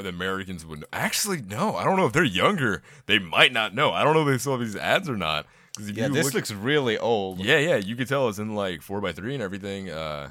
[0.00, 0.84] the Americans would.
[0.92, 1.76] Actually, no.
[1.76, 2.82] I don't know if they're younger.
[3.06, 3.92] They might not know.
[3.92, 5.46] I don't know if they saw these ads or not.
[5.80, 7.40] Yeah, this look- looks really old.
[7.40, 9.88] Yeah, yeah, you could tell it's in like four by three and everything.
[9.90, 10.30] Uh,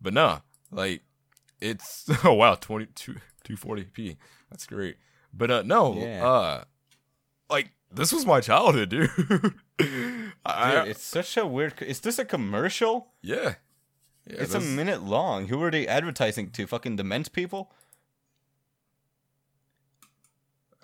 [0.00, 1.02] but no, like
[1.60, 3.16] it's oh wow, 22
[3.48, 4.16] 240p.
[4.50, 4.96] That's great.
[5.32, 6.26] But uh, no, Yeah.
[6.26, 6.64] uh,
[7.48, 9.54] like this was my childhood, dude.
[10.44, 11.80] I, Dude, it's such a weird.
[11.82, 13.08] Is this a commercial?
[13.22, 13.54] yeah,
[14.26, 14.36] yeah.
[14.42, 15.48] it's a minute long.
[15.48, 16.66] Who are they advertising to?
[16.66, 17.72] Fucking dement people?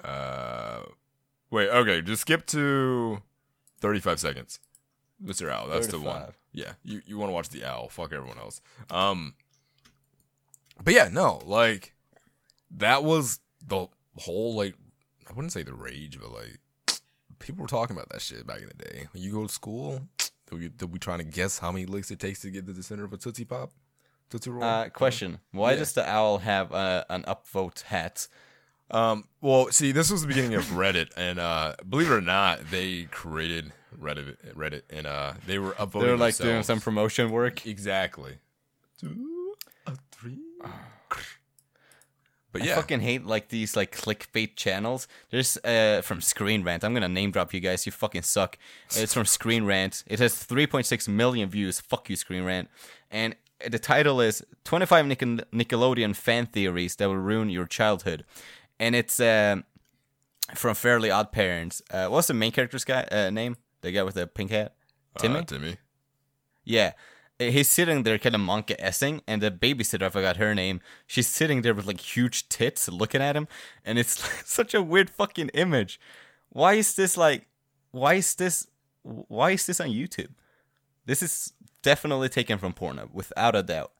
[0.02, 0.82] Uh,
[1.50, 3.22] wait, okay, just skip to
[3.80, 4.58] 35 seconds.
[5.24, 5.50] Mr.
[5.50, 6.24] Owl, that's the one.
[6.52, 7.88] Yeah, you, you want to watch the owl.
[7.88, 8.60] Fuck everyone else.
[8.90, 9.34] Um,
[10.82, 11.94] but yeah, no, like
[12.72, 13.86] that was the
[14.18, 14.74] whole like
[15.30, 16.58] I wouldn't say the rage, but like
[17.38, 19.06] people were talking about that shit back in the day.
[19.12, 20.00] When you go to school,
[20.50, 22.72] they'll be, they'll be trying to guess how many licks it takes to get to
[22.72, 23.70] the center of a tootsie pop,
[24.28, 24.64] tootsie roll.
[24.64, 25.78] Uh, question: Why Yeah.
[25.78, 28.26] does the owl have uh, an upvote hat?
[28.92, 32.70] Um, well, see, this was the beginning of Reddit, and uh, believe it or not,
[32.70, 36.02] they created Reddit, Reddit, and uh, they were upvoting.
[36.02, 37.66] They're like doing some promotion work.
[37.66, 38.36] exactly.
[39.00, 39.54] Two,
[39.86, 40.38] a three.
[42.52, 42.72] But yeah.
[42.72, 45.08] I fucking hate like these like clickbait channels.
[45.30, 46.84] There's uh from Screen Rant.
[46.84, 47.86] I'm gonna name drop you guys.
[47.86, 48.58] You fucking suck.
[48.94, 50.04] It's from Screen Rant.
[50.06, 51.80] It has 3.6 million views.
[51.80, 52.68] Fuck you, Screen Rant.
[53.10, 53.36] And
[53.66, 58.24] the title is 25 Nickel- Nickelodeon fan theories that will ruin your childhood.
[58.78, 59.64] And it's um
[60.54, 61.82] from Fairly Odd Parents.
[61.90, 63.56] Uh, what's the main character's guy uh, name?
[63.80, 64.74] The guy with the pink hat.
[65.18, 65.40] Timmy.
[65.40, 65.76] Uh, Timmy.
[66.64, 66.92] Yeah.
[67.40, 70.80] Uh, He's sitting there kind of monkey essing, and the babysitter, I forgot her name,
[71.06, 73.48] she's sitting there with like huge tits looking at him,
[73.84, 75.98] and it's such a weird fucking image.
[76.50, 77.48] Why is this like,
[77.90, 78.66] why is this,
[79.02, 80.30] why is this on YouTube?
[81.06, 81.52] This is
[81.82, 83.92] definitely taken from Pornhub, without a doubt.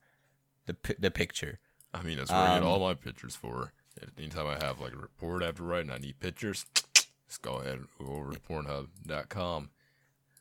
[0.66, 1.58] The, the picture.
[1.92, 3.72] I mean, that's where I Um, get all my pictures for.
[4.18, 6.64] Anytime I have like a report I have to write and I need pictures,
[7.28, 9.70] just go ahead and go over to Pornhub.com.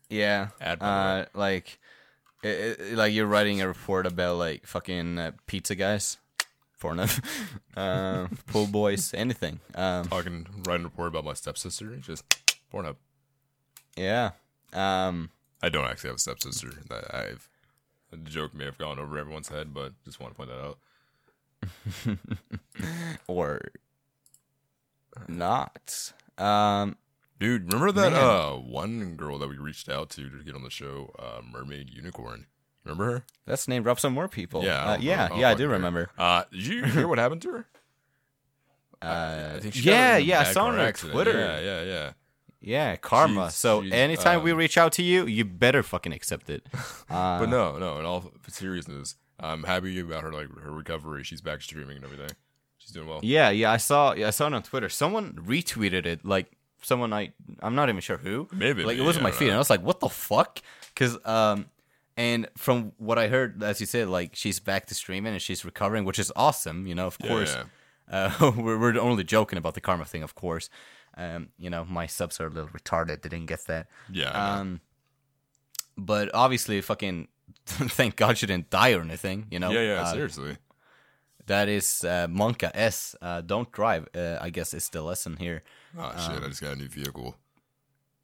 [0.10, 0.48] Yeah.
[0.60, 1.80] Uh, like,
[2.44, 6.18] it, it- like you're writing a report about like fucking uh, pizza guys,
[6.82, 7.24] Pornhub,
[7.78, 9.60] uh, pool boys, anything.
[9.76, 12.24] Um, Talking, writing a report about my stepsister, just
[12.74, 12.96] Pornhub.
[13.98, 14.32] Yeah.
[14.74, 15.30] Um
[15.62, 16.72] I don't actually have a stepsister.
[16.90, 17.48] That I've
[18.10, 20.80] the joke may have gone over everyone's head, but just want to point that out.
[23.28, 23.62] or
[25.28, 26.14] not.
[26.38, 26.98] Um
[27.40, 28.22] Dude, remember that Man.
[28.24, 31.90] uh one girl that we reached out to to get on the show, uh, Mermaid
[31.90, 32.46] Unicorn?
[32.84, 33.26] Remember her?
[33.48, 34.64] let's name drop some more people.
[34.64, 36.10] Yeah, Uh, yeah, I'll yeah, I do remember.
[36.18, 37.66] Uh, did you hear what happened to her?
[39.04, 41.14] Uh, I think she yeah, yeah, I saw car on accident.
[41.16, 41.32] Twitter.
[41.40, 42.12] Yeah, yeah, yeah.
[42.62, 43.46] Yeah, karma.
[43.46, 46.68] She's- so she's, anytime we um, reach out to you, you better fucking accept it.
[47.10, 47.98] Uh, But no, no.
[47.98, 51.24] In all seriousness, I'm happy about her like her recovery.
[51.24, 52.30] She's back streaming and everything.
[52.78, 53.20] She's doing well.
[53.24, 54.88] yeah, yeah, I saw yeah, I saw it on Twitter.
[54.90, 57.32] Someone retweeted it like someone I
[57.62, 58.48] I'm not even sure who.
[58.52, 59.52] Maybe like it wasn't my feed, know.
[59.52, 60.62] and I was like, what the fuck?
[60.94, 61.66] Because um,
[62.18, 65.64] and from what I heard, as you said, like she's back to streaming and she's
[65.66, 66.86] recovering, which is awesome.
[66.88, 67.56] You know, of Yeah, course.
[67.56, 67.64] yeah.
[68.40, 70.70] Uh, we're we're only joking about the karma thing, of course.
[71.18, 73.22] Um, you know, my subs are a little retarded.
[73.22, 73.88] They didn't get that.
[74.12, 74.82] Yeah, Um,
[75.98, 77.28] but obviously, fucking,
[77.66, 79.48] thank God she didn't die or anything.
[79.52, 79.72] You know.
[79.72, 80.02] yeah, yeah.
[80.02, 80.58] Uh, seriously.
[81.48, 83.16] that is uh, Monka S.
[83.22, 84.08] Uh, don't drive.
[84.16, 85.64] Uh, I guess is the lesson here.
[85.98, 86.38] Oh shit!
[86.38, 87.36] um, I just got a new vehicle.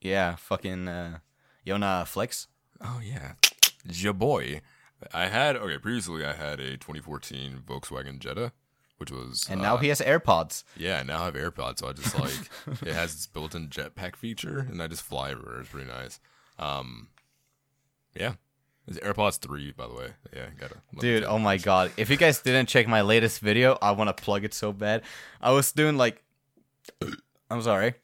[0.01, 0.88] Yeah, fucking.
[0.88, 1.19] Uh,
[1.63, 2.47] you wanna flex?
[2.81, 3.33] Oh yeah,
[3.85, 4.61] ja boy.
[5.13, 5.77] I had okay.
[5.77, 8.51] Previously, I had a 2014 Volkswagen Jetta,
[8.97, 10.63] which was And uh, now he has AirPods.
[10.75, 14.59] Yeah, now I have AirPods, so I just like it has this built-in jetpack feature,
[14.59, 15.59] and I just fly everywhere.
[15.61, 16.19] It's pretty nice.
[16.57, 17.09] Um,
[18.15, 18.33] yeah,
[18.88, 20.09] it's AirPods three, by the way.
[20.33, 21.91] Yeah, gotta Dude, oh my god.
[21.97, 25.01] If you guys didn't check my latest video, I want to plug it so bad.
[25.41, 26.23] I was doing like
[27.51, 27.95] I'm sorry.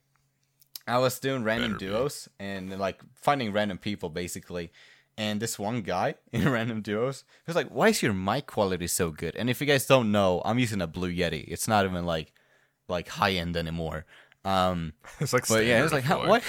[0.85, 1.85] I was doing random Better be.
[1.85, 4.71] duos and like finding random people basically.
[5.15, 8.87] And this one guy in random duos he was like, "Why is your mic quality
[8.87, 11.45] so good?" And if you guys don't know, I'm using a Blue Yeti.
[11.47, 12.33] It's not even like
[12.89, 14.05] like high end anymore.
[14.43, 16.43] Um it's like, but yeah, it's like how what?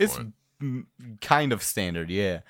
[0.00, 0.86] It's point.
[1.20, 2.40] kind of standard, yeah.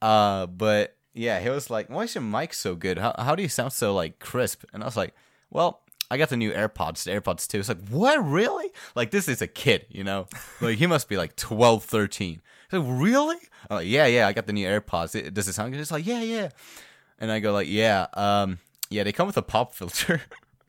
[0.00, 2.98] Uh, but yeah, he was like, "Why is your mic so good?
[2.98, 5.14] How how do you sound so like crisp?" And I was like,
[5.50, 5.80] "Well,
[6.10, 7.58] I got the new AirPods, the AirPods 2.
[7.58, 8.24] It's like, "What?
[8.24, 8.70] Really?
[8.94, 10.26] Like this is a kid, you know?
[10.60, 12.40] like he must be like 12, 13."
[12.70, 13.36] He's like, "Really?"
[13.68, 15.14] I'm like, "Yeah, yeah, I got the new AirPods.
[15.14, 16.50] It, does it sound good?" It's like, "Yeah, yeah."
[17.18, 18.58] And I go like, "Yeah, um,
[18.90, 20.22] yeah, they come with a pop filter."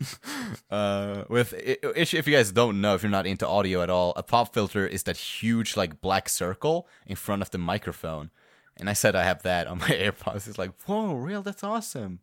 [0.72, 4.24] uh, with if you guys don't know, if you're not into audio at all, a
[4.24, 8.32] pop filter is that huge like black circle in front of the microphone.
[8.80, 10.48] And I said I have that on my AirPods.
[10.48, 11.42] It's like, whoa, real?
[11.42, 12.20] That's awesome.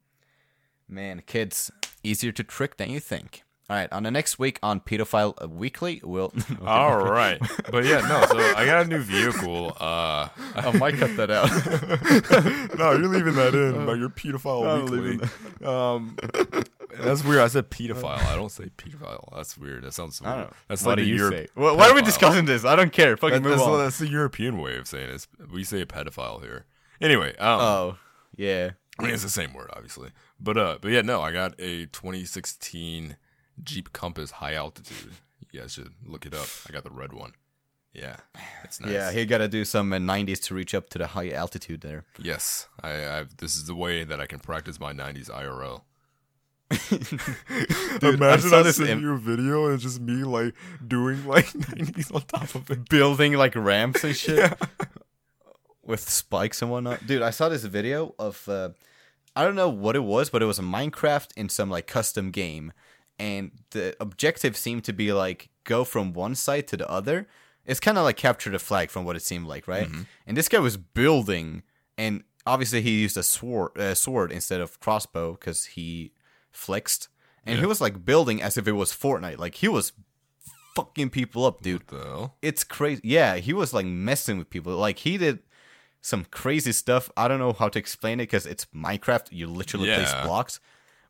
[0.89, 1.71] Man, kids,
[2.03, 3.43] easier to trick than you think.
[3.69, 6.33] All right, on the next week on Pedophile Weekly, we'll.
[6.65, 7.41] All right,
[7.73, 8.25] but yeah, no.
[8.31, 9.77] So I got a new vehicle.
[9.81, 11.51] Uh, I might cut that out.
[12.79, 13.85] no, you're leaving that in.
[13.85, 15.29] But you're pedophile I'm weekly.
[15.67, 16.17] Um,
[17.01, 17.41] that's weird.
[17.41, 18.25] I said pedophile.
[18.27, 19.29] I don't say pedophile.
[19.35, 19.85] That's weird.
[19.85, 20.51] That sounds I don't weird.
[20.51, 20.57] know.
[20.69, 21.49] That's what like do you Euro- say?
[21.55, 22.65] Why why are we discussing this?
[22.65, 23.17] I don't care.
[23.17, 23.79] Fucking That- move that's, on.
[23.79, 25.27] that's the European way of saying it.
[25.53, 26.67] We say a pedophile here.
[27.01, 27.99] Anyway, um, Oh,
[28.37, 28.71] yeah.
[28.99, 30.11] I mean, it's the same word, obviously.
[30.41, 33.17] But uh, but yeah, no, I got a 2016
[33.63, 35.13] Jeep Compass high altitude.
[35.53, 36.47] You guys should look it up.
[36.69, 37.33] I got the red one.
[37.93, 38.17] Yeah,
[38.65, 38.91] it's nice.
[38.91, 41.81] Yeah, he got to do some uh, 90s to reach up to the high altitude
[41.81, 42.05] there.
[42.19, 43.25] Yes, I, I.
[43.39, 45.83] This is the way that I can practice my 90s IRL.
[46.71, 50.55] Dude, I saw this send im- you a video and it's just me like
[50.87, 52.89] doing like 90s on top of it.
[52.89, 54.53] building like ramps and shit
[55.85, 57.07] with spikes and whatnot.
[57.07, 58.71] Dude, I saw this video of uh,
[59.35, 62.31] I don't know what it was, but it was a Minecraft in some like custom
[62.31, 62.73] game,
[63.19, 67.29] and the objective seemed to be like go from one side to the other.
[67.65, 69.89] It's kind of like capture the flag from what it seemed like, right?
[70.27, 71.63] And this guy was building,
[71.99, 76.13] and obviously he used a sword, uh, sword instead of crossbow because he
[76.57, 77.09] flexed,
[77.45, 79.39] and he was like building as if it was Fortnite.
[79.39, 79.93] Like he was
[80.75, 82.37] fucking people up, dude What the hell?
[82.43, 83.01] it's crazy.
[83.05, 84.77] Yeah, he was like messing with people.
[84.77, 85.41] Like he did
[86.03, 87.11] some crazy stuff.
[87.17, 89.29] I don't know how to explain it because it's Minecraft.
[89.31, 90.61] You literally place blocks,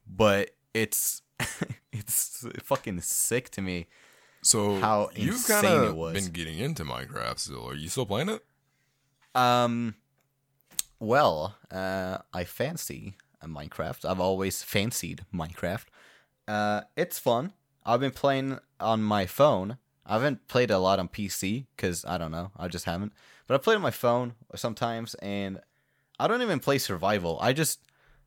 [0.07, 1.23] but it's
[1.93, 3.87] it's fucking sick to me.
[4.43, 6.15] So How you've insane kind it of was.
[6.15, 7.69] been getting into Minecraft still.
[7.71, 8.45] Are you still playing it?
[9.35, 9.97] Um,
[11.01, 13.15] well, uh, I fancy
[13.49, 14.05] Minecraft.
[14.05, 15.85] I've always fancied Minecraft.
[16.49, 17.53] Uh, it's fun.
[17.85, 19.79] I've been playing on my phone.
[20.05, 22.53] I haven't played a lot on PC because I don't know.
[22.57, 23.13] I just haven't.
[23.47, 25.61] But I play on my phone sometimes, and
[26.19, 27.39] I don't even play survival.
[27.41, 27.81] I just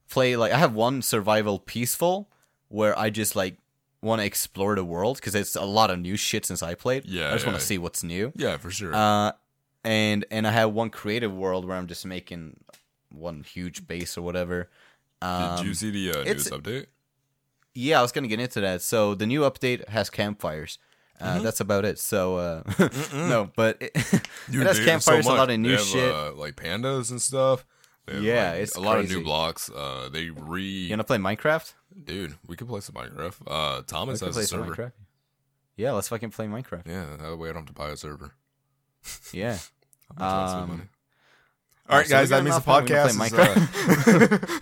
[0.09, 2.29] play like I have one survival peaceful
[2.67, 3.57] where I just like
[4.01, 7.05] want to explore the world because it's a lot of new shit since I played.
[7.05, 7.59] Yeah, I just want yeah.
[7.59, 8.31] to see what's new.
[8.35, 8.93] Yeah, for sure.
[8.93, 9.33] Uh,
[9.83, 12.59] and and I have one creative world where I'm just making
[13.11, 14.69] one huge base or whatever.
[15.21, 16.85] Um, Did you see the uh, newest update?
[17.75, 18.81] Yeah, I was gonna get into that.
[18.81, 20.77] So the new update has campfires.
[21.19, 21.43] Uh, Mm-hmm.
[21.43, 21.99] That's about it.
[21.99, 22.63] So uh,
[23.13, 23.93] no, but it,
[24.49, 26.13] Dude, it has campfires, so a lot of new have, shit.
[26.13, 27.65] uh, like pandas and stuff.
[28.07, 29.69] Have, Yeah, like, it's a lot of new blocks.
[29.69, 31.73] Uh, they re, you wanna play Minecraft?
[32.05, 32.35] dude.
[32.47, 33.35] We could play some Minecraft.
[33.45, 34.73] Uh, Thomas has a server.
[34.73, 34.91] Minecraft.
[35.75, 36.87] Yeah, let's fucking play Minecraft.
[36.87, 38.31] Yeah, that way I don't have to buy a server.
[39.33, 39.57] Yeah.
[40.11, 40.83] I'm gonna try to save Um, money.
[41.89, 43.17] All right, guys, that means the podcast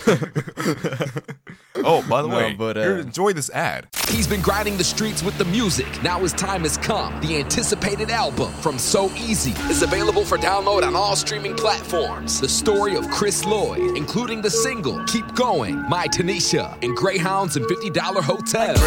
[0.07, 3.87] uh, oh, by the No, way, but, here, uh, enjoy this ad.
[4.09, 6.01] He's been grinding the streets with the music.
[6.01, 7.19] Now his time has come.
[7.21, 12.39] The anticipated album from So Easy is available for download on all streaming platforms.
[12.39, 17.65] The story of Chris Lloyd, including the single Keep Going, My Tanisha, and Greyhounds and
[17.65, 18.79] $50 Hotels.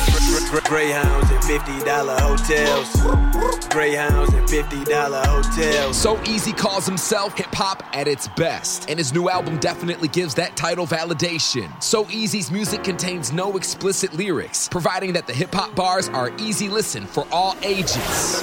[0.64, 3.66] Greyhounds and $50 hotels.
[3.68, 5.96] Greyhounds and $50 hotels.
[5.96, 10.34] So Easy calls himself hip hop at its best, and his new album definitely gives
[10.36, 11.70] that title validation.
[11.82, 16.68] So Easy's music contains no explicit lyrics, providing that the hip hop bars are easy
[16.68, 18.42] listen for all ages.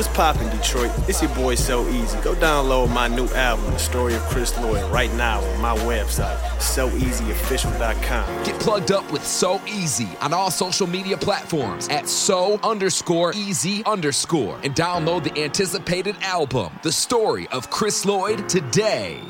[0.00, 0.90] What's poppin' Detroit?
[1.10, 2.18] It's your boy So Easy.
[2.22, 6.38] Go download my new album, The Story of Chris Lloyd, right now on my website,
[6.56, 8.44] SoEasyOfficial.com.
[8.44, 13.84] Get plugged up with So Easy on all social media platforms at so underscore easy
[13.84, 19.20] underscore and download the anticipated album, The Story of Chris Lloyd, today.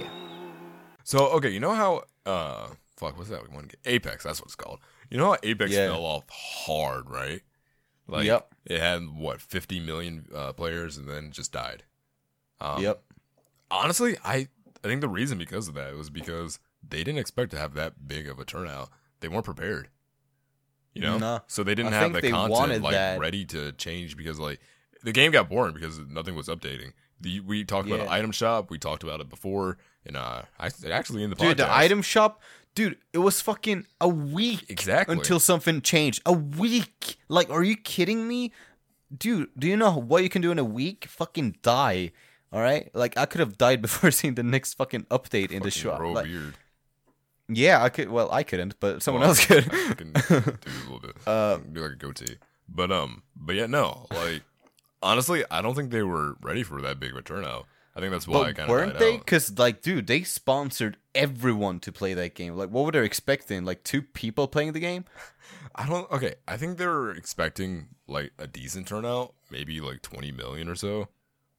[1.02, 3.70] So okay, you know how uh fuck what's that one?
[3.86, 4.78] Apex, that's what it's called.
[5.10, 5.88] You know how Apex Yeah.
[5.88, 7.40] fell off hard, right?
[8.10, 8.54] Like Yep.
[8.66, 11.84] it had what, fifty million uh, players and then just died.
[12.60, 13.02] Um, Yep.
[13.70, 14.48] Honestly, I
[14.82, 18.06] I think the reason because of that was because they didn't expect to have that
[18.08, 18.88] big of a turnout.
[19.20, 19.88] They weren't prepared.
[20.94, 21.18] You know?
[21.18, 21.40] No.
[21.46, 23.20] So they didn't I have the content like that.
[23.20, 24.60] ready to change because like
[25.02, 26.92] the game got boring because nothing was updating.
[27.20, 28.70] The, we talked about the item shop.
[28.70, 32.42] We talked about it before, and uh, I actually in the Dude, the item shop,
[32.74, 35.16] dude, it was fucking a week Exactly.
[35.16, 36.22] until something changed.
[36.26, 37.16] A week.
[37.28, 38.52] Like, are you kidding me?
[39.16, 41.06] Dude, do you know what you can do in a week?
[41.06, 42.12] Fucking die.
[42.52, 42.90] All right?
[42.94, 45.98] Like, I could have died before seeing the next fucking update in the Fucking shop.
[45.98, 46.54] grow Like, beard.
[47.48, 48.08] yeah, I could.
[48.08, 49.64] Well, I couldn't, but someone Well, else could.
[49.72, 51.16] I can do a little bit.
[51.26, 52.36] Uh, do like a goatee.
[52.68, 54.06] But um, but yeah, no.
[54.12, 54.42] Like
[55.02, 57.66] honestly, I don't think they were ready for that big of a turnout.
[57.94, 59.16] I think that's why I But weren't they?
[59.16, 62.54] Because like, dude, they sponsored everyone to play that game.
[62.56, 63.64] Like, what were they expecting?
[63.64, 65.04] Like two people playing the game?
[65.74, 66.10] I don't.
[66.10, 70.74] Okay, I think they were expecting like a decent turnout, maybe like 20 million or
[70.74, 71.08] so,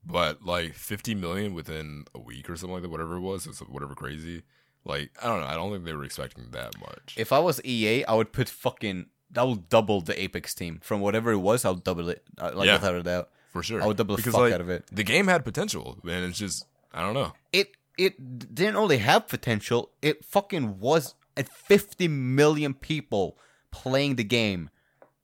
[0.06, 3.60] but like 50 million within a week or something like that, whatever it was, it's
[3.60, 4.44] whatever crazy.
[4.86, 5.48] Like I don't know.
[5.48, 7.16] I don't think they were expecting that much.
[7.18, 9.08] If I was EA, I would put fucking.
[9.36, 11.64] I would double the Apex team from whatever it was.
[11.64, 12.74] I'll double it, uh, like Yeah.
[12.74, 13.30] without a doubt.
[13.52, 13.82] For sure.
[13.82, 14.86] I would double the because fuck like, out of it.
[14.92, 17.34] The game had potential, and it's just I don't know.
[17.54, 19.92] It it didn't only have potential.
[20.02, 23.38] It fucking was at 50 million people
[23.72, 24.70] playing the game.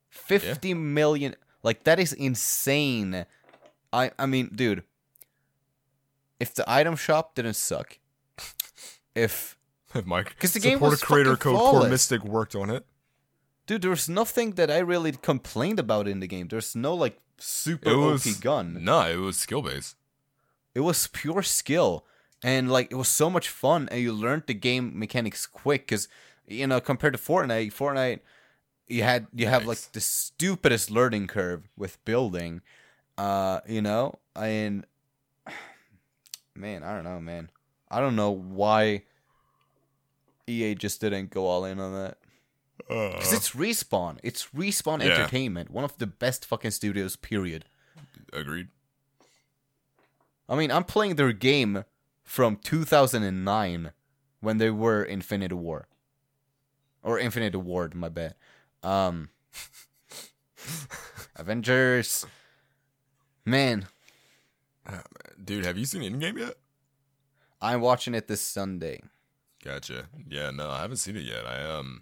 [0.10, 3.26] Fifty million, like that is insane.
[3.94, 4.84] I I mean, dude,
[6.40, 8.00] if the item shop didn't suck,
[9.16, 9.58] if
[10.06, 11.90] Mike, 'Cause the game was creator code Core flawless.
[11.90, 12.86] Mystic worked on it.
[13.68, 16.48] Dude, there's nothing that I really complained about in the game.
[16.48, 18.84] There's no like super was OP gun.
[18.84, 19.96] No, it was skill based.
[20.74, 22.06] It was pure skill,
[22.44, 25.86] and like it was so much fun, and you learned the game mechanics quick.
[25.86, 26.08] Because
[26.48, 28.22] you know, compared to Fortnite, Fortnite,
[28.88, 32.62] you had you have like the stupidest learning curve with building.
[33.18, 34.86] Uh, you know, and
[36.56, 37.52] man, I don't know, man.
[37.90, 39.04] I don't know why
[40.46, 42.18] EA just didn't go all in on that.
[42.78, 44.20] Because it's respawn.
[44.24, 45.14] It's respawn Yeah.
[45.14, 45.70] entertainment.
[45.72, 47.16] One of the best fucking studios.
[47.16, 47.66] Period.
[48.34, 48.68] Agreed.
[50.50, 51.84] I mean, I'm playing their game
[52.24, 53.92] from 2009
[54.40, 55.88] when they were Infinite War.
[57.04, 58.36] Or Infinity Ward, my bad.
[58.84, 59.30] Um
[61.36, 62.26] Avengers.
[63.46, 63.88] Man,
[65.44, 66.56] Dude, have you seen Endgame yet?
[67.62, 69.02] I'm watching it this Sunday.
[69.64, 70.08] Gotcha.
[70.30, 71.46] Yeah, no, I haven't seen it yet.
[71.46, 72.02] I um,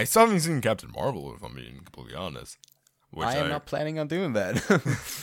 [0.00, 1.34] I still haven't seen Captain Marvel.
[1.34, 2.58] If I'm being completely honest.
[3.10, 4.56] Which I am not planning on doing that.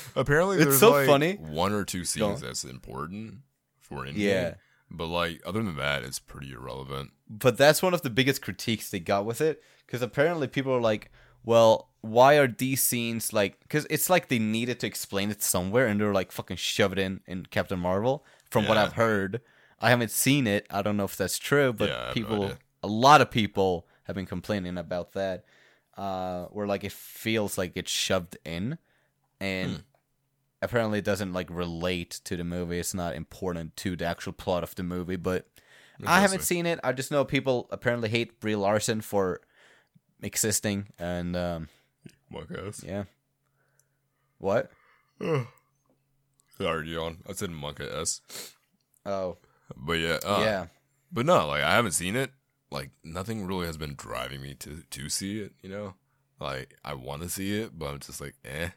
[0.15, 1.33] Apparently, It's there's so like funny.
[1.35, 2.47] one or two scenes Go.
[2.47, 3.39] that's important
[3.81, 4.13] for Endgame.
[4.17, 4.53] Yeah.
[4.89, 7.11] But like, other than that, it's pretty irrelevant.
[7.29, 10.81] but that's one of the biggest critiques they got with it because apparently people are
[10.81, 11.11] like
[11.43, 15.87] well why are these scenes like because it's like they needed to explain it somewhere
[15.87, 19.41] and they're like fucking shove it in in captain marvel from what i've heard
[19.79, 22.21] i haven't seen it i don't know if that's true but Yeah, I have no
[22.21, 22.51] people
[22.83, 25.43] a lot of people have been complaining about that
[25.97, 28.77] uh where like it feels like it's shoved in
[29.39, 29.81] and Hmm.
[30.61, 34.63] apparently it doesn't like relate to the movie it's not important to the actual plot
[34.63, 35.47] of the movie but
[36.03, 36.79] I haven't seen it.
[36.83, 39.39] I just know people apparently hate Brie Larson for
[40.23, 41.67] existing, and um,
[42.29, 42.83] What guys?
[42.83, 43.03] yeah.
[44.39, 44.71] What?
[46.57, 47.17] Sorry, Dion.
[47.29, 48.21] I said Monka S.
[49.05, 49.37] Oh,
[49.75, 50.65] But yeah, uh, yeah.
[51.11, 52.31] But no, like I haven't seen it.
[52.71, 55.53] Like nothing really has been driving me to to see it.
[55.61, 55.93] You know,
[56.39, 58.69] like I want to see it, but I'm just like, eh.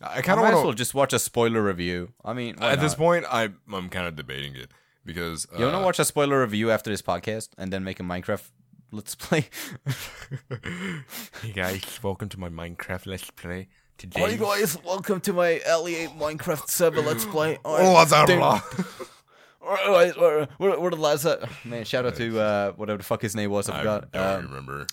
[0.00, 0.78] I I kind of might as want well to.
[0.78, 2.12] just watch a spoiler review.
[2.24, 4.70] I mean, why At this point, I I'm kind of debating it
[5.04, 8.00] because uh, you want to watch a spoiler review after this podcast and then make
[8.00, 8.48] a Minecraft
[8.92, 9.46] let's play?
[11.42, 14.20] hey guys, welcome to my Minecraft Let's Play today.
[14.20, 17.58] Hi guys, welcome to my LEA Minecraft server let's play.
[17.64, 18.28] Oh, what's up,
[19.60, 19.68] Dude.
[19.68, 19.76] bro?
[19.94, 21.84] Alright, we're, we're, we're the lads that man.
[21.84, 23.68] Shout out to uh, whatever the fuck his name was.
[23.68, 24.12] I I forgot.
[24.12, 24.86] don't Um, remember.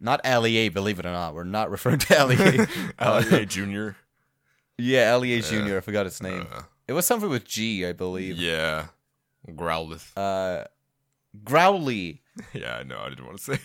[0.00, 1.34] not LEA, believe it or not.
[1.34, 2.66] We're not referring to LEA.
[2.98, 3.96] Uh, Junior.
[4.78, 5.76] Yeah, LEA Junior.
[5.78, 6.46] I forgot its name.
[6.52, 8.36] Uh, It was something with G, I believe.
[8.38, 8.86] yeah,
[9.48, 10.10] Growlith.
[10.16, 10.64] Uh,
[11.44, 12.22] Growly.
[12.54, 12.98] Yeah, I know.
[12.98, 13.58] I didn't want to say.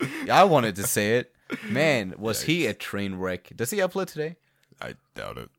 [0.00, 0.30] it.
[0.30, 1.34] I wanted to say it.
[1.68, 3.50] Man, was he a train wreck?
[3.56, 4.36] Does he upload today?
[4.80, 5.50] I doubt it.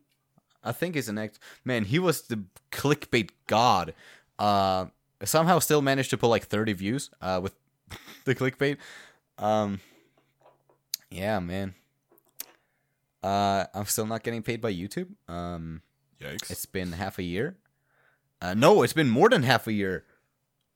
[0.66, 1.40] I think he's an act.
[1.64, 3.94] Man, he was the clickbait god.
[4.38, 4.88] Uh,
[5.24, 7.10] somehow still managed to pull like 30 views.
[7.22, 7.56] Uh, with
[8.26, 8.78] the clickbait.
[9.38, 9.80] Um,
[11.10, 11.76] yeah, man.
[13.24, 15.08] Uh, I'm still not getting paid by YouTube.
[15.28, 15.82] Um,
[16.22, 16.52] Yikes.
[16.52, 17.56] It's been half a year.
[18.42, 20.04] Uh, no, it's been more than half a year.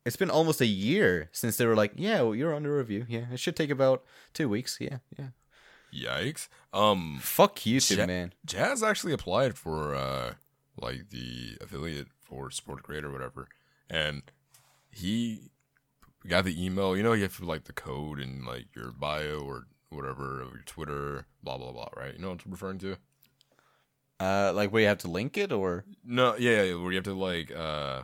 [0.06, 3.06] It's been almost a year since they were like, "Yeah, well, you're under review.
[3.08, 4.78] Yeah, it should take about two weeks.
[4.80, 5.28] Yeah, yeah.
[5.94, 6.48] Yikes.
[6.74, 8.34] Um, Fuck YouTube, Ja- man.
[8.46, 10.34] Jazz actually applied for uh
[10.80, 13.48] like the affiliate for support creator or whatever,
[13.90, 14.24] and
[14.92, 15.50] he
[16.28, 16.96] got the email.
[16.96, 20.52] You know, you have to like the code and like your bio or whatever of
[20.54, 21.90] your Twitter, blah blah blah.
[21.98, 22.14] Right?
[22.16, 22.98] You know what I'm referring to?
[24.22, 27.06] Uh, like, where you have to link it, or No, yeah, yeah, where you have
[27.06, 28.04] to like uh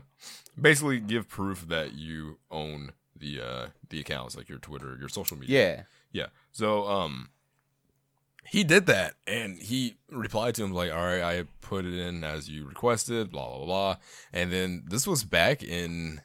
[0.59, 5.37] basically give proof that you own the uh the accounts, like your Twitter, your social
[5.37, 5.59] media.
[5.75, 5.83] yeah,
[6.13, 6.27] Yeah.
[6.53, 7.29] So um
[8.47, 12.23] he did that and he replied to him like, All right, I put it in
[12.23, 13.95] as you requested, blah blah blah.
[14.33, 16.21] And then this was back in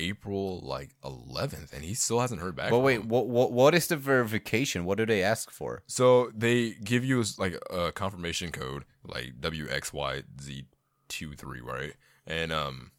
[0.00, 2.70] April like eleventh and he still hasn't heard back.
[2.70, 4.84] But wait, what, what what is the verification?
[4.84, 5.82] What do they ask for?
[5.86, 11.94] So they give you like a confirmation code, like WXYZ23, right?
[12.28, 12.92] and um,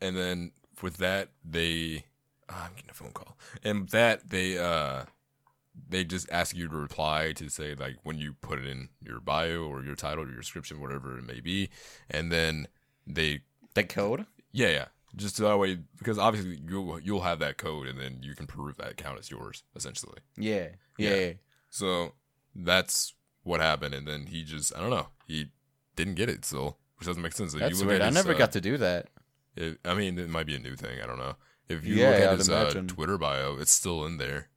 [0.00, 0.52] and then
[0.82, 2.06] with that they,
[2.48, 5.04] ah, I'm getting a phone call, and that they uh,
[5.88, 9.20] they just ask you to reply to say like when you put it in your
[9.20, 11.68] bio or your title or your description, whatever it may be,
[12.10, 12.68] and then
[13.06, 13.42] they
[13.74, 14.26] The code?
[14.52, 14.84] yeah yeah
[15.16, 18.76] just that way because obviously you'll you'll have that code and then you can prove
[18.78, 20.18] that account is yours essentially.
[20.36, 20.68] Yeah.
[20.98, 21.14] Yeah.
[21.14, 21.32] Yeah.
[21.70, 22.14] So
[22.54, 25.50] that's what happened, and then he just I don't know he
[25.96, 27.52] didn't get it still, which doesn't make sense.
[27.54, 28.00] That's weird.
[28.00, 29.08] at I never uh, got to do that.
[29.56, 31.00] It, I mean, it might be a new thing.
[31.02, 31.36] I don't know.
[31.68, 32.82] If you Yeah, look at I'd his uh.
[32.88, 34.48] Twitter bio, it's still in there.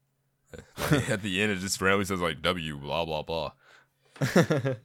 [1.09, 3.51] At the end, it just randomly says like W blah blah blah.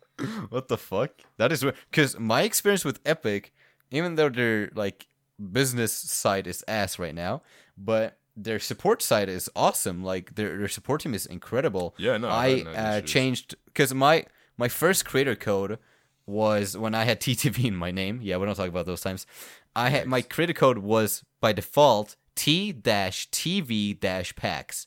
[0.51, 1.11] what the fuck?
[1.39, 1.77] That is weird.
[1.91, 3.53] Because my experience with Epic,
[3.91, 5.07] even though their like
[5.53, 7.43] business side is ass right now,
[7.77, 10.03] but their support side is awesome.
[10.03, 11.95] Like their their support team is incredible.
[11.99, 14.25] Yeah, no, I I uh, changed because my
[14.57, 15.79] my first creator code
[16.27, 18.21] was when I had TTV in my name.
[18.23, 19.27] Yeah, we don't talk about those times.
[19.75, 24.87] I had my creator code was by default T dash TV dash packs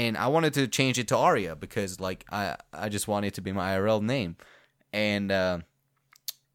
[0.00, 3.34] and I wanted to change it to Aria because like I I just wanted it
[3.34, 4.36] to be my IRL name,
[4.94, 5.58] and uh,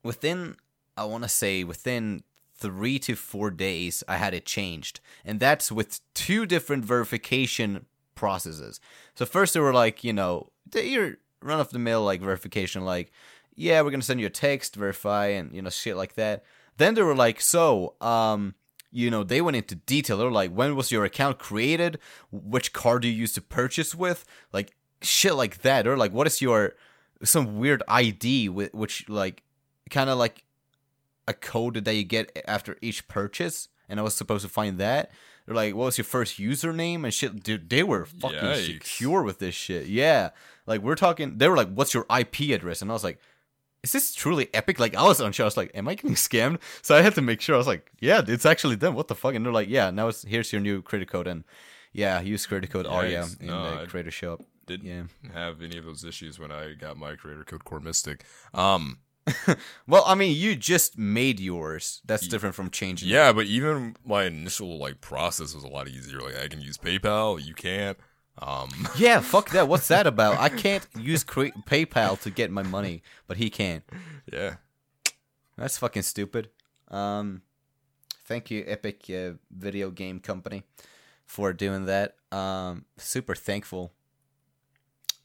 [0.02, 0.56] within
[0.98, 2.24] I want to say within
[2.58, 7.86] three to four days I had it changed, and that's with two different verification
[8.16, 8.80] processes.
[9.14, 13.12] So first they were like you know your run of the mill like verification like
[13.56, 16.44] yeah we're gonna send you a text verify and you know shit like that.
[16.78, 18.56] Then they were like so um
[18.96, 20.18] you know, they went into detail.
[20.18, 22.00] They were like, when was your account created?
[22.32, 24.24] Which card do you use to purchase with?
[24.54, 25.86] Like shit like that.
[25.86, 26.76] Or like, what is your
[27.22, 29.44] some weird ID with which like
[29.90, 30.46] kind of like
[31.28, 33.68] a code that you get after each purchase?
[33.90, 35.12] And I was supposed to find that.
[35.46, 37.44] They're like, what was your first username and shit?
[37.44, 38.66] Dude, they were fucking Yikes.
[38.66, 39.88] secure with this shit.
[39.88, 40.30] Yeah,
[40.66, 41.38] like we're talking.
[41.38, 42.82] They were like, what's your IP address?
[42.82, 43.20] And I was like
[43.86, 44.80] is this truly epic?
[44.80, 45.46] Like I was unsure.
[45.46, 46.60] I was like, am I getting scammed?
[46.82, 47.56] So I had to make sure.
[47.56, 48.94] I was like, yeah, it's actually them.
[48.96, 49.34] What the fuck?
[49.36, 51.44] And they're like, yeah, now it's here's your new credit code and
[51.94, 53.40] yeah, use credit code Aria Yikes.
[53.40, 54.42] in No, the creator shop.
[54.68, 55.04] Didn't Yeah.
[55.34, 58.26] have any of those issues when I got my creator code Core Mystic.
[58.54, 58.98] Um,
[59.88, 62.02] Well, I mean, you just made yours.
[62.06, 63.10] That's different from changing.
[63.10, 63.12] it.
[63.12, 66.20] yeah, but even my initial like process was a lot easier.
[66.20, 67.98] Like I can use PayPal, you can't.
[68.42, 69.68] Um, Yeah, fuck that.
[69.68, 70.38] What's that about?
[70.40, 73.84] I can't use cre- PayPal to get my money, but he can.
[74.32, 74.56] yeah,
[75.58, 76.50] That's fucking stupid.
[76.90, 77.42] Um,
[78.26, 80.64] thank you, Epic uh, Video Game Company,
[81.26, 82.16] for doing that.
[82.32, 83.92] Um, super thankful.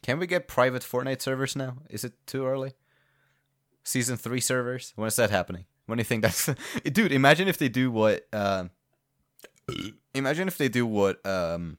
[0.02, 1.76] Can we get private Fortnite servers now?
[1.90, 2.72] Is it too early?
[3.84, 4.92] Season three servers.
[4.96, 5.64] When is that happening?
[5.86, 6.48] When do you think that's?
[6.84, 8.26] Dude, imagine if they do what.
[8.32, 8.70] Um,
[10.14, 11.76] imagine if they do what um,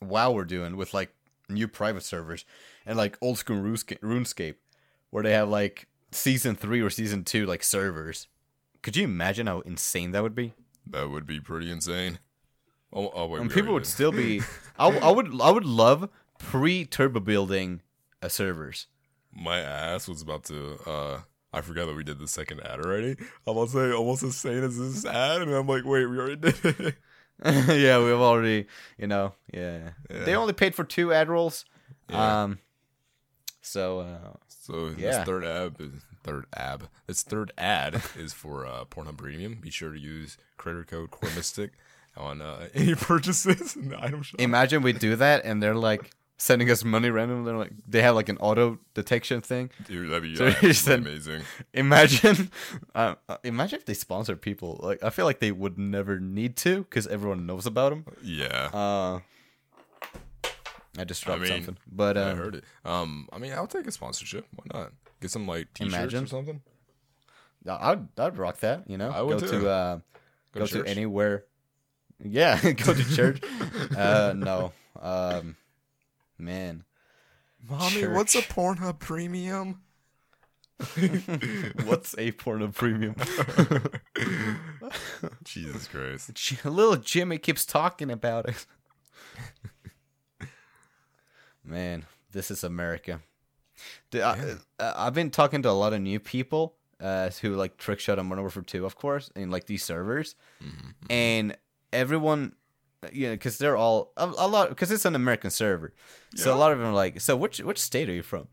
[0.00, 1.14] WoW we're doing with like
[1.48, 2.44] new private servers
[2.84, 4.56] and like old school RuneScape, RuneScape
[5.10, 8.28] where they have like season three or season two like servers.
[8.82, 10.54] Could you imagine how insane that would be?
[10.88, 12.20] that would be pretty insane.
[12.92, 13.88] Oh, oh wait, And people would did.
[13.90, 14.40] still be.
[14.78, 15.40] I, I would.
[15.40, 17.82] I would love pre turbo building
[18.22, 18.86] uh, servers.
[19.34, 20.78] My ass was about to.
[20.86, 21.20] uh
[21.52, 23.16] I forgot that we did the second ad already.
[23.46, 26.36] I'm to say almost as sane as this ad, and I'm like, wait, we already
[26.36, 26.94] did it.
[27.44, 28.66] yeah, we've already.
[28.98, 29.32] You know.
[29.52, 29.90] Yeah.
[30.08, 31.64] They only paid for two ad rolls.
[32.08, 32.42] Yeah.
[32.44, 32.58] Um.
[33.62, 34.00] So.
[34.00, 35.18] Uh, So Yeah.
[35.18, 35.92] this third ab, is,
[36.24, 39.56] third ab, this third ad is for uh, Pornhub Premium.
[39.60, 41.70] Be sure to use creator code Core Mystic
[42.16, 44.40] on uh, any purchases in the item shop.
[44.40, 47.52] imagine we do that and they're like sending us money randomly.
[47.52, 49.70] Like they have like an auto detection thing.
[49.86, 51.42] Dude, that'd be So you said- amazing.
[51.74, 52.50] Imagine,
[52.94, 54.78] uh, uh, imagine if they sponsor people.
[54.82, 58.04] Like I feel like they would never need to because everyone knows about them.
[58.22, 59.20] Yeah, Uh,
[60.98, 62.64] I just dropped mean, something, but I um, heard it.
[62.84, 64.46] Um, I mean, I'll take a sponsorship.
[64.54, 64.92] Why not?
[65.20, 66.24] Get some like t-shirts Imagine.
[66.24, 66.62] or something.
[67.68, 68.88] I'd I'd rock that.
[68.88, 69.60] You know, I would go too.
[69.60, 69.94] to uh,
[70.52, 71.44] Go go, to to, anywhere.
[72.24, 73.42] Yeah, go to church.
[73.96, 75.56] uh, no, um,
[76.38, 76.84] man,
[77.68, 79.82] Mommy, what's a Pornhub Premium?
[81.86, 83.14] what's a porno premium?
[85.44, 86.34] Jesus Christ.
[86.34, 88.66] J- Little Jimmy keeps talking about it.
[91.64, 93.20] Man, this is America.
[94.10, 94.38] The- I,
[94.78, 98.18] uh, I've been talking to a lot of new people uh, who like trick Trickshot
[98.18, 100.34] and Modern Warfare 2, of course, in like these servers.
[101.10, 101.56] And
[101.92, 102.54] everyone,
[103.12, 105.92] you know, because they're all, a, a lot, because it's an American server.
[106.34, 108.48] So a lot of them are like, so which which state are you from?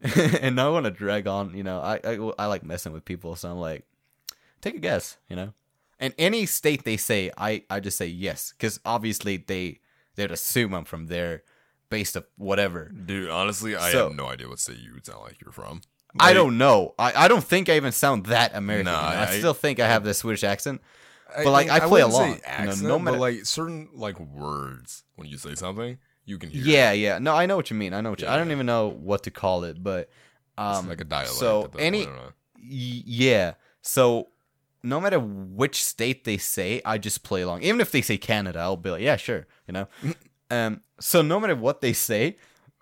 [0.40, 3.36] and I want to drag on, you know, I, I, I like messing with people.
[3.36, 3.84] So I'm like,
[4.60, 5.52] take a guess, you know?
[5.98, 9.80] And any state they say, I, I just say yes, because obviously they
[10.16, 11.42] they'd assume I'm from there,
[11.88, 12.88] based of whatever.
[12.88, 15.80] Dude, honestly, I So- have no idea what state you would sound like you're from.
[16.20, 16.94] I don't know.
[16.96, 18.92] I, I don't think I even sound that American.
[18.92, 19.00] Nah?
[19.00, 20.80] I, I- still think I have the Swedish accent.
[21.36, 24.18] But, like, I play say along, you know, Accent, no matter- but like certain like
[24.20, 26.60] words when you say something, you can hear.
[26.62, 26.66] it.
[26.66, 27.18] Yeah, yeah.
[27.18, 27.92] No, I know what you mean.
[27.94, 28.54] I know what you, I don't Yeah.
[28.54, 30.10] even know what to call it, but It's
[30.58, 31.34] um like a dialect.
[31.34, 32.32] So any point, I don't know.
[32.56, 33.54] y- yeah.
[33.82, 34.28] So
[34.82, 37.62] no matter which state they say, I just play along.
[37.62, 39.88] Even if they say Canada, I'll be like, yeah, sure, you know.
[40.50, 42.36] um so no matter what they say,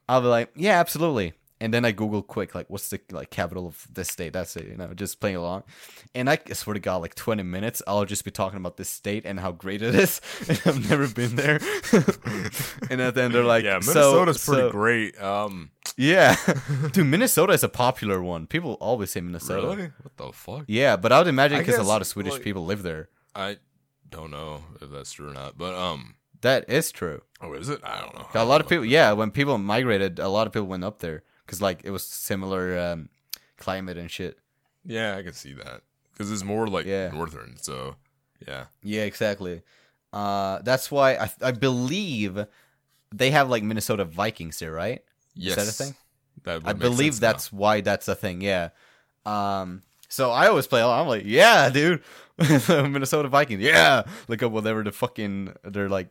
[0.09, 1.33] I'll be like, yeah, absolutely.
[1.63, 4.33] And then I Google quick, like, what's the like capital of this state?
[4.33, 5.63] That's it, you know, just playing along.
[6.13, 9.25] And I swear to God, like twenty minutes, I'll just be talking about this state
[9.25, 10.21] and how great it is.
[10.49, 11.61] And I've never been there.
[12.91, 15.23] and at the end, they're like, yeah, so- Minnesota's pretty so- great.
[15.23, 16.35] Um, Yeah,
[16.93, 18.49] dude, Minnesota is a popular one.
[18.49, 19.65] People always say Minnesota.
[19.69, 19.93] really?
[20.03, 20.65] What the fuck?
[20.67, 23.09] Yeah, but I would imagine because a lot of Swedish like- people live there.
[23.37, 23.59] I
[24.11, 27.23] don't know if that's true or not, but um, That is true.
[27.41, 27.81] oh, is it?
[27.85, 28.27] I don't know.
[28.35, 31.23] A lot of people, yeah, when people migrated, a lot of people went up there
[31.47, 33.09] because like it was similar um,
[33.59, 34.39] climate and shit.
[34.85, 35.83] Yeah, I can see that
[36.13, 37.11] because it's more like Yeah.
[37.11, 37.57] northern.
[37.61, 37.97] So
[38.47, 39.63] yeah, Yeah, exactly.
[40.13, 42.45] Uh, that's why I, I believe
[43.15, 45.03] they have like Minnesota Vikings here, right?
[45.35, 45.95] yes, that a thing?
[46.45, 47.29] That I believe sense now.
[47.33, 48.41] that's why that's a thing.
[48.43, 48.71] Yeah.
[49.25, 49.83] Um.
[50.09, 50.83] So I always play.
[50.83, 52.03] I'm like, yeah, dude,
[52.69, 53.63] Minnesota Vikings.
[53.63, 54.03] Yeah.
[54.29, 56.09] Look up whatever the fucking they're like.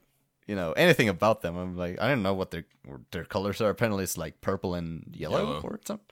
[0.47, 1.55] You know anything about them?
[1.57, 2.65] I'm like, I don't know what their
[3.11, 3.69] their colors are.
[3.69, 5.61] Apparently, it's like purple and yellow, Yellow.
[5.61, 6.05] or something.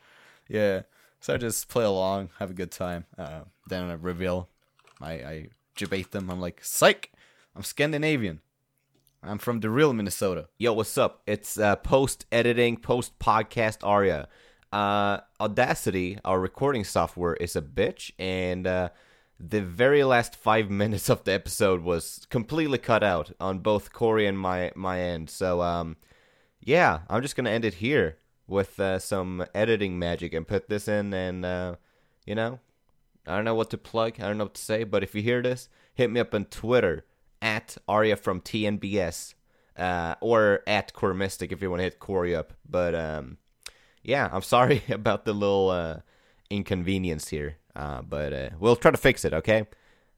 [0.48, 0.84] Yeah.
[1.20, 3.06] So I just play along, have a good time.
[3.18, 4.48] Uh, then I reveal,
[5.02, 6.30] I I debate them.
[6.30, 7.12] I'm like, psych,
[7.56, 8.40] I'm Scandinavian.
[9.22, 10.48] I'm from the real Minnesota.
[10.58, 11.22] Yo, what's up?
[11.28, 14.30] It's uh, post editing, post podcast Aria.
[14.72, 18.90] Uh, Audacity, our recording software, is a bitch, and uh,
[19.40, 24.26] the very last five minutes of the episode was completely cut out on both Corey
[24.28, 25.30] and my my end.
[25.30, 25.98] So, um,
[26.60, 28.18] yeah, I'm just gonna end it here
[28.48, 31.76] with uh, some editing magic and put this in, and uh,
[32.26, 32.60] you know,
[33.28, 34.16] I don't know what to plug.
[34.20, 36.46] I don't know what to say, but if you hear this, hit me up on
[36.46, 37.06] Twitter
[37.42, 39.36] at Aria from TNBS
[39.78, 42.54] uh, or at Core Mystic if you want to hit Corey up.
[42.68, 43.38] But um,
[44.04, 46.00] yeah, I'm sorry about the little uh,
[46.50, 49.34] inconvenience here, uh, but uh, we'll try to fix it.
[49.34, 49.68] Okay,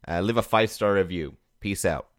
[0.08, 1.36] uh, leave a five star review.
[1.60, 2.11] Peace out.